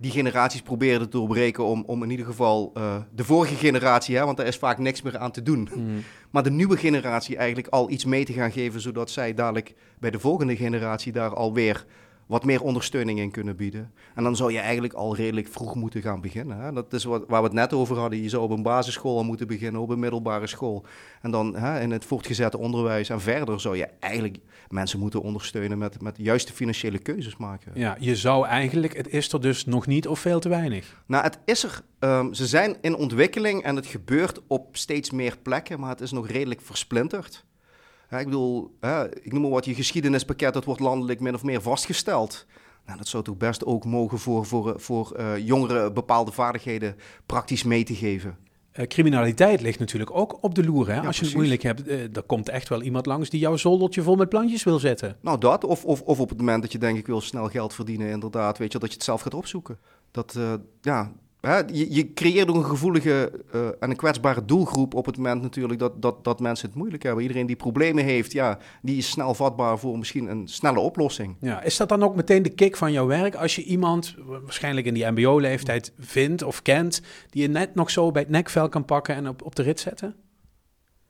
die 0.00 0.10
generaties 0.10 0.62
proberen 0.62 1.00
te 1.00 1.08
doorbreken 1.08 1.64
om, 1.64 1.84
om 1.86 2.02
in 2.02 2.10
ieder 2.10 2.26
geval 2.26 2.70
eh, 2.74 2.96
de 3.14 3.24
vorige 3.24 3.54
generatie, 3.54 4.16
hè, 4.16 4.24
want 4.24 4.36
daar 4.36 4.46
is 4.46 4.56
vaak 4.56 4.78
niks 4.78 5.02
meer 5.02 5.18
aan 5.18 5.30
te 5.30 5.42
doen, 5.42 5.68
maar 6.30 6.42
de 6.42 6.50
nieuwe 6.50 6.76
generatie 6.76 7.36
eigenlijk 7.36 7.68
al 7.68 7.90
iets 7.90 8.04
mee 8.04 8.24
te 8.24 8.32
gaan 8.32 8.52
geven, 8.52 8.80
zodat 8.80 9.10
zij 9.10 9.34
dadelijk 9.34 9.74
bij 9.98 10.10
de 10.10 10.18
volgende 10.18 10.56
generatie 10.56 11.12
daar 11.12 11.34
alweer 11.34 11.84
wat 12.28 12.44
meer 12.44 12.62
ondersteuning 12.62 13.18
in 13.18 13.30
kunnen 13.30 13.56
bieden. 13.56 13.92
En 14.14 14.22
dan 14.22 14.36
zou 14.36 14.52
je 14.52 14.58
eigenlijk 14.58 14.92
al 14.92 15.16
redelijk 15.16 15.48
vroeg 15.48 15.74
moeten 15.74 16.02
gaan 16.02 16.20
beginnen. 16.20 16.60
Hè? 16.60 16.72
Dat 16.72 16.92
is 16.92 17.04
wat, 17.04 17.24
waar 17.28 17.40
we 17.40 17.46
het 17.46 17.56
net 17.56 17.72
over 17.72 17.98
hadden. 17.98 18.22
Je 18.22 18.28
zou 18.28 18.42
op 18.42 18.50
een 18.50 18.62
basisschool 18.62 19.16
al 19.16 19.24
moeten 19.24 19.46
beginnen, 19.46 19.80
op 19.80 19.90
een 19.90 19.98
middelbare 19.98 20.46
school. 20.46 20.84
En 21.22 21.30
dan 21.30 21.56
hè, 21.56 21.80
in 21.80 21.90
het 21.90 22.04
voortgezette 22.04 22.58
onderwijs 22.58 23.08
en 23.08 23.20
verder 23.20 23.60
zou 23.60 23.76
je 23.76 23.88
eigenlijk 24.00 24.38
mensen 24.68 24.98
moeten 24.98 25.22
ondersteunen 25.22 25.78
met, 25.78 26.02
met 26.02 26.16
juiste 26.18 26.52
financiële 26.52 26.98
keuzes 26.98 27.36
maken. 27.36 27.72
Ja, 27.74 27.96
je 28.00 28.16
zou 28.16 28.46
eigenlijk, 28.46 28.96
het 28.96 29.08
is 29.08 29.32
er 29.32 29.40
dus 29.40 29.64
nog 29.64 29.86
niet 29.86 30.08
of 30.08 30.18
veel 30.20 30.40
te 30.40 30.48
weinig. 30.48 31.02
Nou, 31.06 31.24
het 31.24 31.38
is 31.44 31.64
er. 31.64 31.80
ehm, 31.98 32.32
ze 32.32 32.46
zijn 32.46 32.76
in 32.80 32.96
ontwikkeling 32.96 33.62
en 33.62 33.76
het 33.76 33.86
gebeurt 33.86 34.40
op 34.46 34.76
steeds 34.76 35.10
meer 35.10 35.36
plekken, 35.42 35.80
maar 35.80 35.90
het 35.90 36.00
is 36.00 36.12
nog 36.12 36.28
redelijk 36.28 36.60
versplinterd. 36.60 37.46
Ja, 38.10 38.18
ik 38.18 38.24
bedoel, 38.24 38.76
ik 39.22 39.32
noem 39.32 39.42
maar 39.42 39.50
wat, 39.50 39.64
je 39.64 39.74
geschiedenispakket, 39.74 40.52
dat 40.52 40.64
wordt 40.64 40.80
landelijk 40.80 41.20
min 41.20 41.34
of 41.34 41.42
meer 41.42 41.62
vastgesteld. 41.62 42.46
Nou, 42.86 42.98
dat 42.98 43.08
zou 43.08 43.24
toch 43.24 43.36
best 43.36 43.64
ook 43.64 43.84
mogen 43.84 44.18
voor, 44.18 44.46
voor, 44.46 44.80
voor 44.80 45.12
eh, 45.12 45.38
jongeren 45.38 45.94
bepaalde 45.94 46.32
vaardigheden 46.32 46.96
praktisch 47.26 47.62
mee 47.62 47.84
te 47.84 47.94
geven. 47.94 48.38
Eh, 48.78 48.86
criminaliteit 48.86 49.60
ligt 49.60 49.78
natuurlijk 49.78 50.10
ook 50.14 50.38
op 50.42 50.54
de 50.54 50.64
loer. 50.64 50.88
Hè? 50.88 50.94
Ja, 50.94 51.06
Als 51.06 51.18
je 51.18 51.24
het 51.24 51.34
moeilijk 51.34 51.62
hebt, 51.62 51.86
eh, 51.86 52.16
er 52.16 52.22
komt 52.22 52.48
echt 52.48 52.68
wel 52.68 52.82
iemand 52.82 53.06
langs 53.06 53.30
die 53.30 53.40
jouw 53.40 53.56
zoldertje 53.56 54.02
vol 54.02 54.16
met 54.16 54.28
plantjes 54.28 54.64
wil 54.64 54.78
zetten. 54.78 55.16
Nou, 55.20 55.38
dat. 55.38 55.64
Of, 55.64 55.84
of, 55.84 56.00
of 56.00 56.20
op 56.20 56.28
het 56.28 56.38
moment 56.38 56.62
dat 56.62 56.72
je 56.72 56.78
denkt, 56.78 56.98
ik 56.98 57.06
wil 57.06 57.20
snel 57.20 57.48
geld 57.48 57.74
verdienen, 57.74 58.10
inderdaad, 58.10 58.58
weet 58.58 58.72
je, 58.72 58.78
dat 58.78 58.88
je 58.88 58.94
het 58.94 59.04
zelf 59.04 59.20
gaat 59.20 59.34
opzoeken. 59.34 59.78
Dat, 60.10 60.34
eh, 60.36 60.52
ja, 60.80 61.12
hè, 61.48 61.56
je, 61.72 61.94
je 61.94 62.12
creëert 62.12 62.48
ook 62.48 62.56
een 62.56 62.64
gevoelige 62.64 63.44
eh, 63.52 63.66
en 63.66 63.90
een 63.90 63.96
kwetsbare 63.96 64.44
doelgroep 64.44 64.94
op 64.94 65.06
het 65.06 65.16
moment 65.16 65.42
natuurlijk 65.42 65.78
dat, 65.78 66.02
dat, 66.02 66.24
dat 66.24 66.40
mensen 66.40 66.68
het 66.68 66.76
moeilijk 66.76 67.02
hebben. 67.02 67.22
Iedereen 67.22 67.46
die 67.46 67.56
problemen 67.56 68.04
heeft, 68.04 68.32
ja, 68.32 68.58
die 68.82 68.96
is 68.96 69.10
snel 69.10 69.34
vatbaar 69.34 69.78
voor 69.78 69.98
misschien 69.98 70.30
een 70.30 70.48
snelle 70.48 70.80
oplossing. 70.80 71.36
Ja, 71.40 71.62
is 71.62 71.76
dat 71.76 71.88
dan 71.88 72.02
ook 72.02 72.14
meteen 72.14 72.42
de 72.42 72.54
kick 72.54 72.76
van 72.76 72.92
jouw 72.92 73.06
werk? 73.06 73.34
Als 73.34 73.56
je 73.56 73.64
iemand, 73.64 74.14
waarschijnlijk 74.26 74.86
in 74.86 74.94
die 74.94 75.10
mbo-leeftijd, 75.10 75.92
vindt 75.98 76.42
of 76.42 76.62
kent, 76.62 77.02
die 77.30 77.42
je 77.42 77.48
net 77.48 77.74
nog 77.74 77.90
zo 77.90 78.10
bij 78.10 78.22
het 78.22 78.30
nekvel 78.30 78.68
kan 78.68 78.84
pakken 78.84 79.14
en 79.14 79.28
op, 79.28 79.42
op 79.42 79.54
de 79.54 79.62
rit 79.62 79.80
zetten? 79.80 80.16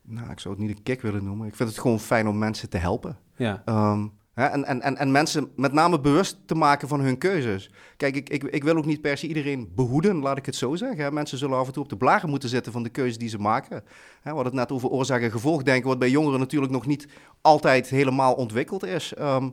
Nou, 0.01 0.31
ik 0.31 0.39
zou 0.39 0.55
het 0.55 0.63
niet 0.63 0.77
een 0.77 0.83
kick 0.83 1.01
willen 1.01 1.23
noemen. 1.23 1.47
Ik 1.47 1.55
vind 1.55 1.69
het 1.69 1.79
gewoon 1.79 1.99
fijn 1.99 2.27
om 2.27 2.37
mensen 2.37 2.69
te 2.69 2.77
helpen. 2.77 3.17
Ja, 3.35 3.61
Ehm, 3.65 4.07
hè, 4.39 4.45
en, 4.45 4.65
en, 4.65 4.81
en, 4.81 4.97
en 4.97 5.11
mensen 5.11 5.51
met 5.55 5.73
name 5.73 5.99
bewust 5.99 6.37
te 6.45 6.55
maken 6.55 6.87
van 6.87 6.99
hun 6.99 7.17
keuzes. 7.17 7.71
Kijk, 7.97 8.15
ik, 8.15 8.29
ik, 8.29 8.43
ik 8.43 8.63
wil 8.63 8.75
ook 8.77 8.85
niet 8.85 9.01
per 9.01 9.17
se 9.17 9.27
iedereen 9.27 9.71
behoeden, 9.75 10.15
laat 10.15 10.37
ik 10.37 10.45
het 10.45 10.55
zo 10.55 10.75
zeggen. 10.75 11.03
hè. 11.03 11.11
Mensen 11.11 11.37
zullen 11.37 11.57
af 11.57 11.67
en 11.67 11.73
toe 11.73 11.83
op 11.83 11.89
de 11.89 11.97
blaren 11.97 12.29
moeten 12.29 12.49
zitten 12.49 12.71
van 12.71 12.83
de 12.83 12.89
keuzes 12.89 13.17
die 13.17 13.29
ze 13.29 13.37
maken. 13.37 13.75
Hè, 14.21 14.29
we 14.29 14.29
hadden 14.29 14.45
het 14.45 14.53
net 14.53 14.71
over 14.71 14.89
oorzaak 14.89 15.21
en 15.21 15.31
gevolg 15.31 15.63
denken, 15.63 15.89
wat 15.89 15.99
bij 15.99 16.09
jongeren 16.09 16.39
natuurlijk 16.39 16.71
nog 16.71 16.85
niet 16.85 17.07
altijd 17.41 17.89
helemaal 17.89 18.33
ontwikkeld 18.33 18.85
is. 18.85 19.13
Ehm, 19.13 19.49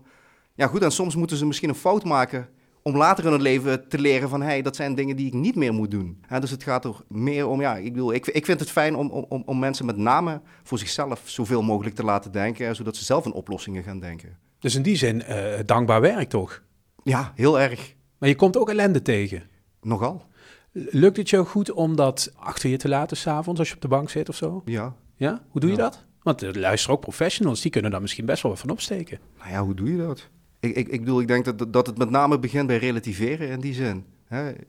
ja 0.55 0.67
goed, 0.67 0.83
en 0.83 0.93
soms 0.93 1.17
moeten 1.17 1.37
ze 1.37 1.47
misschien 1.47 1.69
een 1.69 1.75
fout 1.75 2.05
maken 2.05 2.49
om 2.83 2.97
later 2.97 3.25
in 3.25 3.33
het 3.33 3.41
leven 3.41 3.89
te 3.89 3.99
leren 3.99 4.29
van... 4.29 4.43
hey, 4.43 4.63
dat 4.63 4.77
zijn 4.77 4.95
dingen 4.95 5.17
die 5.17 5.27
ik 5.27 5.33
niet 5.33 5.55
meer 5.55 5.75
moet 5.75 5.91
doen. 5.91 6.25
Dus 6.41 6.51
het 6.51 6.63
gaat 6.63 6.85
er 6.85 6.95
meer 7.09 7.47
om, 7.47 7.61
ja, 7.61 7.77
ik 7.77 7.93
bedoel, 7.93 8.13
ik, 8.13 8.27
ik 8.27 8.45
vind 8.45 8.61
het 8.61 8.71
fijn 8.71 8.97
om, 8.97 9.11
om, 9.11 9.43
om 9.47 9.59
mensen 9.59 9.87
met 9.87 9.97
name 9.97 10.41
voor 10.63 10.79
zichzelf 10.79 11.23
zoveel 11.25 11.63
mogelijk 11.63 11.95
te 11.95 12.05
laten 12.05 12.33
denken... 12.33 12.77
zodat 12.77 12.97
ze 12.97 13.05
zelf 13.05 13.25
in 13.25 13.33
oplossingen 13.33 13.83
gaan 13.83 14.01
denken. 14.01 14.46
Dus 14.59 14.75
in 14.75 14.83
die 14.83 14.97
zin 14.97 15.23
eh, 15.23 15.61
dankbaar 15.65 16.01
werk 16.01 16.29
toch? 16.29 16.63
Ja, 17.03 17.33
heel 17.35 17.61
erg. 17.61 17.95
Maar 18.19 18.29
je 18.29 18.35
komt 18.35 18.57
ook 18.57 18.69
ellende 18.69 19.03
tegen. 19.03 19.43
Nogal. 19.83 20.25
Lukt 20.73 21.17
het 21.17 21.31
jou 21.31 21.47
goed 21.47 21.73
om 21.73 21.97
dat 21.97 22.33
achter 22.37 22.71
je 22.71 22.77
te 22.77 22.89
laten 22.89 23.17
s'avonds 23.17 23.59
als 23.59 23.69
je 23.69 23.75
op 23.75 23.81
de 23.81 23.89
bank 23.89 24.11
zit 24.11 24.29
of 24.29 24.37
zo? 24.37 24.63
Ja. 24.65 24.95
Ja, 25.17 25.43
hoe 25.49 25.61
doe 25.61 25.71
je 25.71 25.77
dat? 25.77 26.05
Want 26.23 26.43
er 26.43 26.59
luisteren 26.59 26.97
ook 26.97 27.03
professionals, 27.03 27.61
die 27.61 27.71
kunnen 27.71 27.91
daar 27.91 28.01
misschien 28.01 28.27
best 28.27 28.43
wel 28.43 28.53
wat 28.53 28.61
van 28.61 28.71
opsteken. 28.71 29.19
Nou 29.39 29.51
ja, 29.51 29.65
hoe 29.65 29.75
doe 29.75 29.91
je 29.91 29.97
dat? 29.97 30.29
Ik, 30.61 30.77
ik, 30.77 30.89
ik 30.89 31.01
bedoel, 31.01 31.21
ik 31.21 31.29
denk 31.29 31.45
dat, 31.45 31.73
dat 31.73 31.87
het 31.87 31.99
met 31.99 32.11
name 32.11 32.39
begint 32.39 32.67
bij 32.67 32.77
relativeren 32.77 33.49
in 33.49 33.61
die 33.61 33.75
zin. 33.75 34.05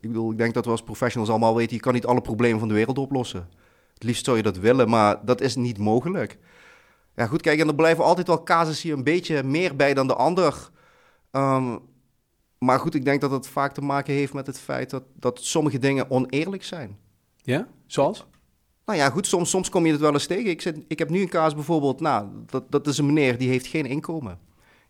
bedoel, 0.00 0.30
ik 0.30 0.38
denk 0.38 0.54
dat 0.54 0.64
we 0.64 0.70
als 0.70 0.82
professionals 0.82 1.30
allemaal 1.30 1.56
weten... 1.56 1.76
je 1.76 1.82
kan 1.82 1.94
niet 1.94 2.06
alle 2.06 2.20
problemen 2.20 2.58
van 2.58 2.68
de 2.68 2.74
wereld 2.74 2.98
oplossen. 2.98 3.48
Het 3.94 4.02
liefst 4.02 4.24
zou 4.24 4.36
je 4.36 4.42
dat 4.42 4.58
willen, 4.58 4.88
maar 4.88 5.24
dat 5.24 5.40
is 5.40 5.56
niet 5.56 5.78
mogelijk. 5.78 6.38
Ja, 7.18 7.26
goed, 7.26 7.42
kijk, 7.42 7.60
en 7.60 7.68
er 7.68 7.74
blijven 7.74 8.04
altijd 8.04 8.26
wel 8.26 8.42
casussen 8.42 8.90
een 8.90 9.04
beetje 9.04 9.42
meer 9.42 9.76
bij 9.76 9.94
dan 9.94 10.06
de 10.06 10.14
ander. 10.14 10.70
Ehm, 11.30 11.76
maar 12.58 12.78
goed, 12.78 12.94
ik 12.94 13.04
denk 13.04 13.20
dat 13.20 13.30
het 13.30 13.46
vaak 13.46 13.74
te 13.74 13.80
maken 13.80 14.14
heeft 14.14 14.32
met 14.32 14.46
het 14.46 14.58
feit 14.58 14.90
dat, 14.90 15.02
dat 15.14 15.40
sommige 15.42 15.78
dingen 15.78 16.10
oneerlijk 16.10 16.64
zijn. 16.64 16.98
Ja, 17.36 17.68
zoals? 17.86 18.26
Nou 18.84 18.98
ja, 18.98 19.10
goed, 19.10 19.26
soms, 19.26 19.50
soms 19.50 19.68
kom 19.68 19.86
je 19.86 19.92
het 19.92 20.00
wel 20.00 20.12
eens 20.12 20.26
tegen. 20.26 20.50
Ik, 20.50 20.60
zit, 20.60 20.84
ik 20.88 20.98
heb 20.98 21.10
nu 21.10 21.20
een 21.20 21.28
kaas 21.28 21.54
bijvoorbeeld, 21.54 22.00
nou, 22.00 22.28
dat, 22.46 22.70
dat 22.70 22.86
is 22.86 22.98
een 22.98 23.06
meneer 23.06 23.38
die 23.38 23.48
heeft 23.48 23.66
geen 23.66 23.86
inkomen. 23.86 24.38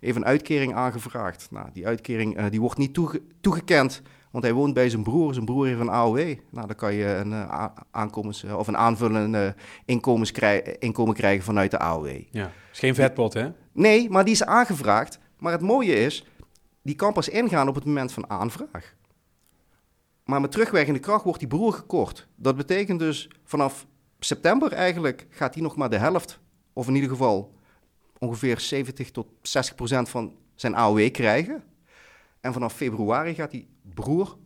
Heeft 0.00 0.17
een 0.17 0.25
uitkering 0.25 0.75
aangevraagd. 0.75 1.49
Nou, 1.50 1.69
die 1.73 1.87
uitkering 1.87 2.37
eh, 2.37 2.45
die 2.50 2.61
wordt 2.61 2.78
niet 2.78 2.95
toege- 2.95 3.23
toegekend, 3.40 4.02
want 4.31 4.45
hij 4.45 4.52
woont 4.52 4.75
bij 4.75 4.90
zijn 4.90 5.02
broer. 5.02 5.33
Zijn 5.35 5.45
broer 5.45 5.67
heeft 5.67 5.81
een 5.81 5.88
AOW. 5.90 6.17
Nou, 6.50 6.67
dan 6.67 6.76
kan 6.76 6.95
je 6.95 7.05
een, 7.07 7.33
a- 7.33 7.73
aankomens, 7.90 8.45
eh, 8.45 8.59
of 8.59 8.67
een 8.67 8.76
aanvullende 8.76 9.55
inkomens 9.85 10.31
krij- 10.33 10.76
inkomen 10.78 11.14
krijgen 11.14 11.45
vanuit 11.45 11.71
de 11.71 11.78
AOW. 11.78 12.09
Ja, 12.31 12.50
is 12.73 12.78
geen 12.78 12.95
vetpot 12.95 13.33
hè? 13.35 13.49
Nee, 13.73 14.11
maar 14.11 14.25
die 14.25 14.35
is 14.35 14.45
aangevraagd. 14.45 15.19
Maar 15.38 15.52
het 15.52 15.61
mooie 15.62 15.95
is, 15.95 16.26
die 16.83 16.95
kan 16.95 17.12
pas 17.12 17.28
ingaan 17.28 17.69
op 17.69 17.75
het 17.75 17.85
moment 17.85 18.12
van 18.12 18.31
aanvraag. 18.31 18.95
Maar 20.25 20.40
met 20.40 20.50
terugwerkende 20.50 20.99
kracht 21.00 21.25
wordt 21.25 21.38
die 21.38 21.49
broer 21.49 21.73
gekort. 21.73 22.28
Dat 22.37 22.57
betekent 22.57 22.99
dus 22.99 23.31
vanaf 23.45 23.87
september 24.19 24.73
eigenlijk 24.73 25.26
gaat 25.31 25.55
hij 25.55 25.62
nog 25.62 25.76
maar 25.76 25.90
de 25.90 25.99
helft, 25.99 26.40
of 26.73 26.88
in 26.88 26.95
ieder 26.95 27.11
geval 27.11 27.52
ongeveer 28.18 28.60
70 28.60 29.10
tot 29.10 29.26
60 29.42 29.75
procent 29.75 30.08
van 30.08 30.32
zijn 30.54 30.75
AOW 30.75 31.10
krijgen. 31.10 31.62
En 32.40 32.52
vanaf 32.52 32.72
februari 32.72 33.34
gaat 33.34 33.50
die 33.50 33.68
broer 33.94 34.37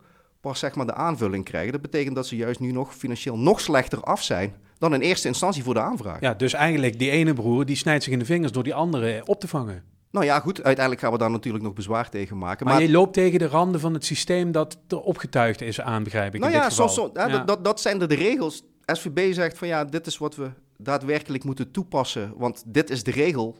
pas 0.41 0.59
zeg 0.59 0.75
maar 0.75 0.85
de 0.85 0.93
aanvulling 0.93 1.45
krijgen. 1.45 1.71
Dat 1.71 1.81
betekent 1.81 2.15
dat 2.15 2.27
ze 2.27 2.35
juist 2.35 2.59
nu 2.59 2.71
nog 2.71 2.95
financieel 2.95 3.37
nog 3.37 3.61
slechter 3.61 4.01
af 4.01 4.23
zijn 4.23 4.55
dan 4.77 4.93
in 4.93 5.01
eerste 5.01 5.27
instantie 5.27 5.63
voor 5.63 5.73
de 5.73 5.79
aanvraag. 5.79 6.19
Ja, 6.19 6.33
dus 6.33 6.53
eigenlijk 6.53 6.99
die 6.99 7.09
ene 7.09 7.33
broer 7.33 7.65
die 7.65 7.75
snijdt 7.75 8.03
zich 8.03 8.13
in 8.13 8.19
de 8.19 8.25
vingers 8.25 8.51
door 8.51 8.63
die 8.63 8.73
andere 8.73 9.21
op 9.25 9.39
te 9.39 9.47
vangen. 9.47 9.83
Nou 10.11 10.25
ja, 10.25 10.39
goed, 10.39 10.63
uiteindelijk 10.63 11.03
gaan 11.03 11.11
we 11.11 11.17
daar 11.17 11.31
natuurlijk 11.31 11.63
nog 11.63 11.73
bezwaar 11.73 12.09
tegen 12.09 12.37
maken. 12.37 12.65
Maar, 12.65 12.81
je 12.81 12.91
loopt 12.91 13.13
tegen 13.13 13.39
de 13.39 13.47
randen 13.47 13.79
van 13.79 13.93
het 13.93 14.05
systeem 14.05 14.51
dat 14.51 14.77
er 14.87 14.99
opgetuigd 14.99 15.61
is 15.61 15.81
aan, 15.81 16.03
begrijp 16.03 16.33
ik. 16.33 16.39
Nou 16.39 16.51
in 16.51 16.57
ja, 16.57 16.63
dit 16.63 16.73
geval. 16.73 16.89
zo, 16.89 17.01
zo, 17.01 17.09
ja, 17.13 17.27
Ja. 17.27 17.43
Dat, 17.43 17.63
dat 17.63 17.81
zijn 17.81 17.99
de 17.99 18.05
regels. 18.05 18.63
SVB 18.85 19.33
zegt 19.33 19.57
van 19.57 19.67
ja, 19.67 19.85
dit 19.85 20.07
is 20.07 20.17
wat 20.17 20.35
we 20.35 20.51
daadwerkelijk 20.83 21.43
moeten 21.43 21.71
toepassen, 21.71 22.33
want 22.37 22.63
dit 22.67 22.89
is 22.89 23.03
de 23.03 23.11
regel. 23.11 23.57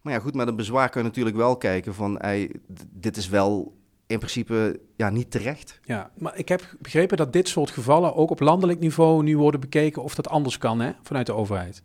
Maar 0.00 0.12
ja, 0.12 0.18
goed, 0.18 0.34
met 0.34 0.48
een 0.48 0.56
bezwaar 0.56 0.88
kun 0.88 1.00
je 1.00 1.06
natuurlijk 1.06 1.36
wel 1.36 1.56
kijken 1.56 1.94
van 1.94 2.18
ey, 2.18 2.50
dit 2.90 3.16
is 3.16 3.28
wel 3.28 3.76
in 4.06 4.18
principe 4.18 4.80
ja, 4.96 5.10
niet 5.10 5.30
terecht. 5.30 5.80
Ja, 5.84 6.10
maar 6.16 6.36
ik 6.36 6.48
heb 6.48 6.74
begrepen 6.78 7.16
dat 7.16 7.32
dit 7.32 7.48
soort 7.48 7.70
gevallen 7.70 8.14
ook 8.14 8.30
op 8.30 8.40
landelijk 8.40 8.80
niveau 8.80 9.22
nu 9.22 9.36
worden 9.36 9.60
bekeken 9.60 10.02
of 10.02 10.14
dat 10.14 10.28
anders 10.28 10.58
kan 10.58 10.80
hè, 10.80 10.92
vanuit 11.02 11.26
de 11.26 11.32
overheid. 11.32 11.82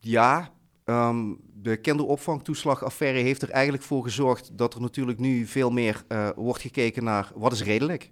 Ja, 0.00 0.52
ehm, 0.84 1.34
de 1.54 1.76
kinderopvangtoeslagaffaire 1.76 3.18
heeft 3.18 3.42
er 3.42 3.50
eigenlijk 3.50 3.82
voor 3.82 4.02
gezorgd 4.02 4.58
dat 4.58 4.74
er 4.74 4.80
natuurlijk 4.80 5.18
nu 5.18 5.46
veel 5.46 5.70
meer 5.70 6.04
eh, 6.08 6.28
wordt 6.36 6.60
gekeken 6.60 7.04
naar 7.04 7.32
wat 7.34 7.52
is 7.52 7.62
redelijk. 7.62 8.10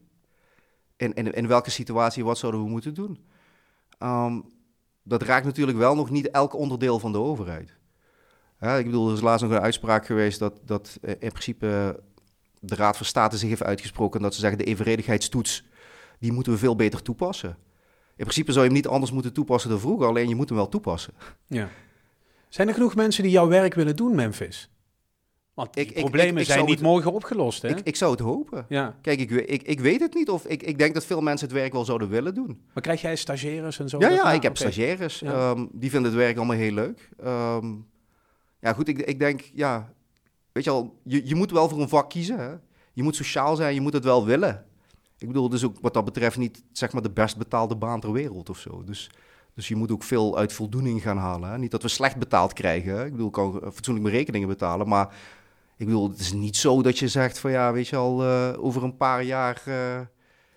In, 0.96 1.14
in, 1.14 1.32
in 1.32 1.46
welke 1.46 1.70
situatie 1.70 2.24
wat 2.24 2.38
zouden 2.38 2.62
we 2.62 2.68
moeten 2.68 2.94
doen. 2.94 3.18
Ehm, 3.98 4.40
dat 5.08 5.22
raakt 5.22 5.44
natuurlijk 5.44 5.78
wel 5.78 5.94
nog 5.94 6.10
niet 6.10 6.30
elk 6.30 6.54
onderdeel 6.54 6.98
van 6.98 7.12
de 7.12 7.18
overheid. 7.18 7.76
Hè, 8.56 8.78
ik 8.78 8.84
bedoel, 8.84 9.08
er 9.08 9.14
is 9.14 9.20
laatst 9.20 9.44
nog 9.44 9.52
een 9.52 9.60
uitspraak 9.60 10.06
geweest 10.06 10.38
dat, 10.38 10.60
dat 10.64 10.98
eh, 11.02 11.10
in 11.10 11.30
principe 11.30 12.00
de 12.60 12.74
Raad 12.74 12.96
van 12.96 13.06
State 13.06 13.38
zich 13.38 13.48
heeft 13.48 13.62
uitgesproken 13.62 14.22
dat 14.22 14.34
ze 14.34 14.40
zeggen 14.40 14.58
de 14.58 14.64
evenredigheidstoets, 14.64 15.64
die 16.18 16.32
moeten 16.32 16.52
we 16.52 16.58
veel 16.58 16.76
beter 16.76 17.02
toepassen. 17.02 17.56
In 18.16 18.24
principe 18.24 18.52
zou 18.52 18.64
je 18.64 18.70
hem 18.70 18.80
niet 18.80 18.88
anders 18.88 19.12
moeten 19.12 19.32
toepassen 19.32 19.70
dan 19.70 19.80
vroeger, 19.80 20.06
alleen 20.06 20.28
je 20.28 20.34
moet 20.34 20.48
hem 20.48 20.58
wel 20.58 20.68
toepassen. 20.68 21.12
Ja. 21.46 21.68
Zijn 22.48 22.68
er 22.68 22.74
genoeg 22.74 22.94
mensen 22.94 23.22
die 23.22 23.32
jouw 23.32 23.48
werk 23.48 23.74
willen 23.74 23.96
doen, 23.96 24.14
Memphis? 24.14 24.70
Want 25.56 25.74
die 25.74 25.84
Ik- 25.84 25.90
ik- 25.90 25.96
problemen 26.00 26.34
ik- 26.34 26.40
ik 26.40 26.46
zijn 26.46 26.64
niet 26.64 26.74
het- 26.74 26.82
morgen 26.82 27.12
opgelost, 27.12 27.62
hè? 27.62 27.68
Ik, 27.68 27.80
ik 27.80 27.96
zou 27.96 28.10
het 28.10 28.20
hopen. 28.20 28.66
ja. 28.68 28.96
Kijk, 29.02 29.20
ik, 29.20 29.30
we- 29.30 29.44
ik, 29.44 29.62
ik 29.62 29.80
weet 29.80 30.00
het 30.00 30.14
niet 30.14 30.30
of 30.30 30.44
ik, 30.44 30.62
ik 30.62 30.78
denk 30.78 30.94
dat 30.94 31.04
veel 31.04 31.20
mensen 31.20 31.46
het 31.48 31.56
werk 31.56 31.72
wel 31.72 31.84
zouden 31.84 32.08
willen 32.08 32.34
doen. 32.34 32.60
Maar 32.74 32.82
krijg 32.82 33.00
jij 33.00 33.16
stagiaires 33.16 33.78
en 33.78 33.88
zo? 33.88 33.98
Ja, 33.98 34.08
ja, 34.10 34.32
ik 34.32 34.42
heb 34.42 34.56
stagiaires. 34.56 35.18
Ja. 35.18 35.32
ehm, 35.32 35.66
die 35.72 35.90
vinden 35.90 36.10
het 36.10 36.20
werk 36.20 36.36
allemaal 36.36 36.56
heel 36.56 36.72
leuk. 36.72 37.08
Ehm, 37.18 37.74
ja, 38.60 38.72
goed, 38.72 38.88
ik, 38.88 38.98
ik 38.98 39.18
denk, 39.18 39.50
ja, 39.54 39.92
weet 40.52 40.64
je 40.64 40.70
al, 40.70 40.98
je, 41.02 41.28
je 41.28 41.34
moet 41.34 41.50
wel 41.50 41.68
voor 41.68 41.80
een 41.80 41.88
vak 41.88 42.10
kiezen. 42.10 42.38
Hè? 42.38 42.54
Je 42.92 43.02
moet 43.02 43.16
sociaal 43.16 43.56
zijn, 43.56 43.74
je 43.74 43.80
moet 43.80 43.92
het 43.92 44.04
wel 44.04 44.24
willen. 44.26 44.64
Ik 45.18 45.26
bedoel, 45.26 45.52
is 45.52 45.64
ook 45.64 45.76
wat 45.80 45.94
dat 45.94 46.04
betreft 46.04 46.36
niet 46.38 46.62
zeg 46.72 46.92
maar 46.92 47.02
de 47.02 47.10
best 47.10 47.36
betaalde 47.36 47.76
baan 47.76 48.00
ter 48.00 48.12
wereld 48.12 48.50
of 48.50 48.58
zo. 48.58 48.84
Dus, 48.84 49.10
dus 49.54 49.68
je 49.68 49.76
moet 49.76 49.90
ook 49.90 50.02
veel 50.02 50.38
uit 50.38 50.52
voldoening 50.52 51.02
gaan 51.02 51.18
halen. 51.18 51.50
Hè? 51.50 51.58
Niet 51.58 51.70
dat 51.70 51.82
we 51.82 51.88
slecht 51.88 52.16
betaald 52.16 52.52
krijgen. 52.52 52.92
Hè? 52.96 53.04
Ik 53.04 53.10
bedoel, 53.10 53.26
ik 53.26 53.32
kan 53.32 53.60
fatsoenlijk 53.72 54.06
mijn 54.06 54.16
rekeningen 54.18 54.48
betalen, 54.48 54.88
maar 54.88 55.14
ik 55.76 55.86
bedoel, 55.86 56.08
het 56.10 56.20
is 56.20 56.32
niet 56.32 56.56
zo 56.56 56.82
dat 56.82 56.98
je 56.98 57.08
zegt 57.08 57.38
van 57.38 57.50
ja, 57.50 57.72
weet 57.72 57.88
je 57.88 57.96
al, 57.96 58.22
eh, 58.22 58.52
over 58.64 58.82
een 58.82 58.96
paar 58.96 59.22
jaar, 59.22 59.62
eh, 59.64 60.00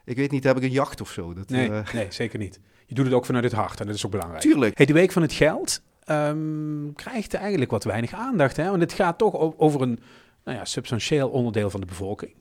ik 0.05 0.15
weet 0.15 0.31
niet, 0.31 0.43
heb 0.43 0.57
ik 0.57 0.63
een 0.63 0.71
jacht 0.71 1.01
of 1.01 1.11
zo. 1.11 1.33
Dat, 1.33 1.49
Nee, 1.49 1.71
eh, 1.71 1.93
nee, 1.93 2.05
zeker 2.09 2.39
niet. 2.39 2.59
Je 2.85 2.95
doet 2.95 3.05
het 3.05 3.13
ook 3.13 3.25
vanuit 3.25 3.43
het 3.43 3.53
hart 3.53 3.79
en 3.79 3.85
dat 3.85 3.95
is 3.95 4.05
ook 4.05 4.11
belangrijk. 4.11 4.41
tuurlijk. 4.41 4.77
Hey, 4.77 4.85
de 4.85 4.93
Week 4.93 5.11
van 5.11 5.21
het 5.21 5.33
Geld 5.33 5.81
ehm, 6.03 6.91
krijgt 6.95 7.33
eigenlijk 7.33 7.71
wat 7.71 7.83
weinig 7.83 8.13
aandacht. 8.13 8.57
Hè? 8.57 8.69
Want 8.69 8.81
het 8.81 8.93
gaat 8.93 9.17
toch 9.17 9.35
over 9.57 9.81
een 9.81 9.99
nou 10.43 10.57
ja, 10.57 10.65
substantieel 10.65 11.29
onderdeel 11.29 11.69
van 11.69 11.79
de 11.79 11.85
bevolking. 11.85 12.33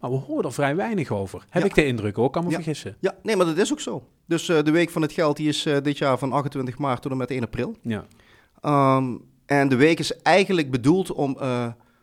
Maar 0.00 0.10
we 0.10 0.16
horen 0.16 0.44
er 0.44 0.52
vrij 0.52 0.76
weinig 0.76 1.10
over. 1.10 1.44
Heb 1.48 1.62
Ja. 1.62 1.68
ik 1.68 1.74
de 1.74 1.86
indruk 1.86 2.18
ook, 2.18 2.32
kan 2.32 2.44
me 2.44 2.50
Ja. 2.50 2.54
vergissen. 2.56 2.96
Ja, 3.00 3.14
nee, 3.22 3.36
maar 3.36 3.46
dat 3.46 3.56
is 3.56 3.72
ook 3.72 3.80
zo. 3.80 4.08
Dus 4.26 4.46
de 4.46 4.70
Week 4.70 4.90
van 4.90 5.02
het 5.02 5.12
Geld 5.12 5.36
die 5.36 5.48
is 5.48 5.62
dit 5.82 5.98
jaar 5.98 6.18
van 6.18 6.32
28 6.32 6.78
maart 6.78 7.02
tot 7.02 7.10
en 7.10 7.16
met 7.16 7.30
1 7.30 7.42
april. 7.42 7.76
Ja. 7.82 8.04
Ehm, 8.60 9.14
en 9.46 9.68
de 9.68 9.76
week 9.76 9.98
is 9.98 10.16
eigenlijk 10.22 10.70
bedoeld 10.70 11.12
om 11.12 11.36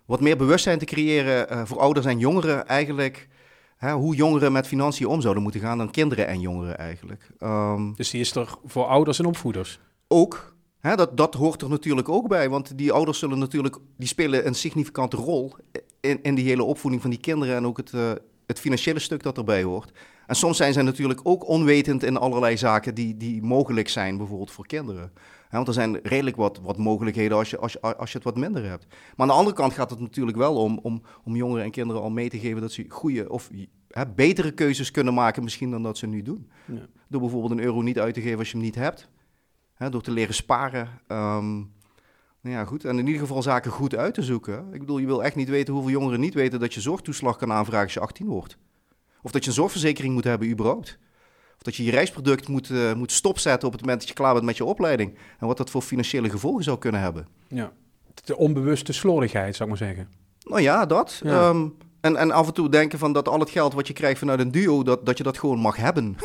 wat 0.05 0.19
meer 0.19 0.37
bewustzijn 0.37 0.79
te 0.79 0.85
creëren 0.85 1.49
eh, 1.49 1.61
voor 1.65 1.79
ouders 1.79 2.05
en 2.05 2.19
jongeren 2.19 2.67
eigenlijk. 2.67 3.27
Hè, 3.77 3.91
hoe 3.91 4.15
jongeren 4.15 4.51
met 4.51 4.67
financiën 4.67 5.07
om 5.07 5.21
zouden 5.21 5.43
moeten 5.43 5.61
gaan 5.61 5.77
dan 5.77 5.91
kinderen 5.91 6.27
en 6.27 6.39
jongeren 6.39 6.77
eigenlijk. 6.77 7.29
Ehm, 7.39 7.93
Dus 7.93 8.09
die 8.09 8.21
is 8.21 8.35
er 8.35 8.55
voor 8.65 8.85
ouders 8.85 9.19
en 9.19 9.25
opvoeders. 9.25 9.79
ook, 10.07 10.55
hè, 10.79 10.95
dat, 10.95 11.17
dat 11.17 11.33
hoort 11.33 11.61
er 11.61 11.69
natuurlijk 11.69 12.09
ook 12.09 12.27
bij. 12.27 12.49
Want 12.49 12.77
die 12.77 12.91
ouders 12.91 13.19
zullen 13.19 13.39
natuurlijk, 13.39 13.77
die 13.97 14.07
spelen 14.07 14.47
een 14.47 14.55
significante 14.55 15.17
rol 15.17 15.55
in, 15.99 16.19
in 16.23 16.35
die 16.35 16.45
hele 16.45 16.63
opvoeding 16.63 17.01
van 17.01 17.11
die 17.11 17.19
kinderen. 17.19 17.55
En 17.55 17.65
ook 17.65 17.77
het, 17.77 17.93
eh, 17.93 18.11
het 18.47 18.59
financiële 18.59 18.99
stuk 18.99 19.23
dat 19.23 19.37
erbij 19.37 19.63
hoort. 19.63 19.91
En 20.27 20.35
soms 20.35 20.57
zijn 20.57 20.73
zij 20.73 20.83
natuurlijk 20.83 21.19
ook 21.23 21.47
onwetend 21.47 22.03
in 22.03 22.17
allerlei 22.17 22.57
zaken 22.57 22.95
die, 22.95 23.17
die 23.17 23.41
mogelijk 23.41 23.89
zijn, 23.89 24.17
bijvoorbeeld 24.17 24.51
voor 24.51 24.67
kinderen. 24.67 25.11
Want 25.57 25.67
er 25.67 25.73
zijn 25.73 25.99
redelijk 26.03 26.35
wat, 26.35 26.59
wat 26.63 26.77
mogelijkheden 26.77 27.37
als 27.37 27.49
je, 27.49 27.57
als, 27.57 27.73
je, 27.73 27.97
als 27.97 28.11
je 28.11 28.17
het 28.17 28.25
wat 28.25 28.37
minder 28.37 28.63
hebt. 28.63 28.85
Maar 28.87 28.97
aan 29.15 29.27
de 29.27 29.33
andere 29.33 29.55
kant 29.55 29.73
gaat 29.73 29.89
het 29.89 29.99
natuurlijk 29.99 30.37
wel 30.37 30.55
om, 30.55 30.79
om, 30.81 31.01
om 31.23 31.35
jongeren 31.35 31.63
en 31.63 31.71
kinderen 31.71 32.01
al 32.01 32.09
mee 32.09 32.29
te 32.29 32.39
geven 32.39 32.61
dat 32.61 32.71
ze 32.71 32.85
goede 32.87 33.29
of 33.29 33.49
hè, 33.87 34.07
betere 34.07 34.51
keuzes 34.51 34.91
kunnen 34.91 35.13
maken 35.13 35.43
misschien 35.43 35.71
dan 35.71 35.83
dat 35.83 35.97
ze 35.97 36.07
nu 36.07 36.21
doen. 36.21 36.49
Ja. 36.65 36.85
Door 37.07 37.21
bijvoorbeeld 37.21 37.51
een 37.51 37.65
euro 37.65 37.81
niet 37.81 37.99
uit 37.99 38.13
te 38.13 38.21
geven 38.21 38.37
als 38.39 38.47
je 38.47 38.55
hem 38.55 38.65
niet 38.65 38.75
hebt. 38.75 39.09
Hè, 39.73 39.89
door 39.89 40.01
te 40.01 40.11
leren 40.11 40.33
sparen. 40.33 40.89
Ehm, 41.07 41.55
nou 42.41 42.55
ja, 42.55 42.65
goed. 42.65 42.85
En 42.85 42.99
in 42.99 43.05
ieder 43.05 43.21
geval 43.21 43.41
zaken 43.41 43.71
goed 43.71 43.95
uit 43.95 44.13
te 44.13 44.23
zoeken. 44.23 44.73
Ik 44.73 44.79
bedoel, 44.79 44.97
je 44.97 45.05
wil 45.05 45.23
echt 45.23 45.35
niet 45.35 45.49
weten 45.49 45.73
hoeveel 45.73 45.91
jongeren 45.91 46.19
niet 46.19 46.33
weten 46.33 46.59
dat 46.59 46.73
je 46.73 46.81
zorgtoeslag 46.81 47.37
kan 47.37 47.51
aanvragen 47.51 47.83
als 47.83 47.93
je 47.93 47.99
18 47.99 48.27
wordt. 48.27 48.57
Of 49.21 49.31
dat 49.31 49.43
je 49.43 49.49
een 49.49 49.55
zorgverzekering 49.55 50.13
moet 50.13 50.23
hebben 50.23 50.49
überhaupt. 50.49 50.99
Of 51.55 51.61
dat 51.61 51.75
je 51.75 51.83
je 51.83 51.91
reisproduct 51.91 52.47
moet, 52.47 52.69
eh, 52.69 52.93
moet 52.93 53.11
stopzetten 53.11 53.67
op 53.67 53.73
het 53.73 53.81
moment 53.81 53.99
dat 53.99 54.09
je 54.09 54.15
klaar 54.15 54.33
bent 54.33 54.45
met 54.45 54.57
je 54.57 54.65
opleiding. 54.65 55.17
En 55.39 55.47
wat 55.47 55.57
dat 55.57 55.69
voor 55.69 55.81
financiële 55.81 56.29
gevolgen 56.29 56.63
zou 56.63 56.77
kunnen 56.77 57.01
hebben. 57.01 57.27
Ja. 57.47 57.71
De 58.23 58.37
onbewuste 58.37 58.93
slordigheid, 58.93 59.55
zou 59.55 59.71
ik 59.71 59.79
maar 59.79 59.87
zeggen. 59.87 60.09
Nou 60.39 60.61
ja, 60.61 60.85
dat. 60.85 61.21
Ja. 61.23 61.49
Ehm, 61.49 61.67
en, 62.01 62.15
en 62.15 62.31
af 62.31 62.47
en 62.47 62.53
toe 62.53 62.69
denken 62.69 62.99
van 62.99 63.13
dat 63.13 63.27
al 63.27 63.39
het 63.39 63.49
geld 63.49 63.73
wat 63.73 63.87
je 63.87 63.93
krijgt 63.93 64.19
vanuit 64.19 64.39
een 64.39 64.51
duo, 64.51 64.83
dat, 64.83 65.05
dat 65.05 65.17
je 65.17 65.23
dat 65.23 65.37
gewoon 65.37 65.59
mag 65.59 65.75
hebben. 65.75 66.15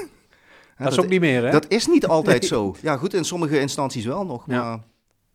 Dat 0.79 0.93
is 0.93 0.99
ook 1.01 1.09
niet 1.09 1.21
meer, 1.21 1.45
hè? 1.45 1.51
Dat 1.51 1.69
is 1.69 1.87
niet 1.87 2.07
altijd 2.07 2.41
Nee. 2.41 2.49
zo. 2.49 2.75
Ja, 2.83 2.97
goed, 2.97 3.15
in 3.15 3.25
sommige 3.25 3.61
instanties 3.61 4.05
wel 4.05 4.27
nog. 4.27 4.45
Ja. 4.47 4.85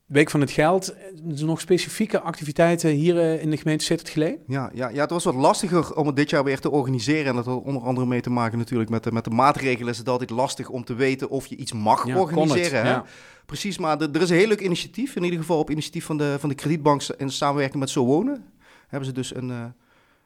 Week 0.06 0.30
van 0.30 0.42
het 0.42 0.52
Geld. 0.52 0.94
Er 1.38 1.46
nog 1.46 1.60
specifieke 1.60 2.20
activiteiten 2.22 2.90
hier 2.90 3.20
eh, 3.20 3.42
in 3.42 3.50
de 3.50 3.58
gemeente 3.58 3.86
Sittard 3.86 4.10
Geleen? 4.10 4.38
Ja, 4.48 4.70
ja, 4.74 4.90
ja, 4.90 5.02
het 5.02 5.10
was 5.10 5.24
wat 5.24 5.36
lastiger 5.36 5.96
om 5.96 6.08
het 6.08 6.16
dit 6.16 6.30
jaar 6.30 6.44
weer 6.44 6.60
te 6.60 6.70
organiseren. 6.72 7.26
En 7.26 7.36
dat 7.36 7.46
had 7.46 7.64
onder 7.64 7.82
andere 7.84 8.08
mee 8.08 8.22
te 8.22 8.30
maken 8.30 8.58
natuurlijk 8.58 8.90
met 8.90 9.04
de, 9.04 9.12
met 9.12 9.24
de 9.24 9.30
maatregelen. 9.30 9.92
Is 9.92 9.98
het 9.98 10.10
altijd 10.10 10.30
lastig 10.30 10.70
om 10.70 10.84
te 10.84 10.94
weten 10.94 11.30
of 11.30 11.46
je 11.46 11.56
iets 11.56 11.74
mag 11.74 11.98
Ja, 11.98 12.02
kon 12.04 12.14
het, 12.14 12.22
organiseren. 12.22 12.82
hè? 12.82 12.90
ja. 12.90 13.06
Precies, 13.46 13.78
maar 13.78 13.98
de- 13.98 14.10
er 14.14 14.22
is 14.22 14.30
een 14.30 14.36
heel 14.38 14.48
leuk 14.48 14.62
initiatief. 14.62 15.16
In 15.16 15.24
ieder 15.24 15.40
geval 15.40 15.60
op 15.60 15.70
initiatief 15.70 16.06
van 16.06 16.18
de, 16.18 16.36
van 16.40 16.50
de 16.50 16.56
kredietbank 16.56 17.02
in 17.18 17.30
samenwerking 17.32 17.80
met 17.80 17.90
Zo 17.90 18.06
Wonen. 18.06 18.44
Hebben 18.88 19.08
ze 19.08 19.14
dus 19.14 19.36
een, 19.36 19.52
eh, 19.52 19.66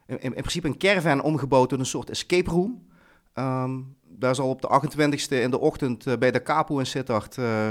in, 0.06 0.20
in 0.22 0.30
principe 0.32 0.66
een 0.66 0.78
caravan 0.78 1.22
omgebouwd 1.22 1.68
tot 1.68 1.78
een 1.78 1.86
soort 1.86 2.10
escape 2.10 2.50
room. 2.50 2.86
Ehm, 3.32 3.78
daar 4.08 4.34
zal 4.34 4.48
op 4.48 4.60
de 4.62 4.68
28e 4.68 5.28
in 5.42 5.50
de 5.50 5.60
ochtend 5.60 6.06
eh, 6.06 6.16
bij 6.18 6.30
de 6.30 6.42
Capo 6.42 6.78
in 6.78 6.86
Sittard... 6.86 7.38
eh, 7.38 7.70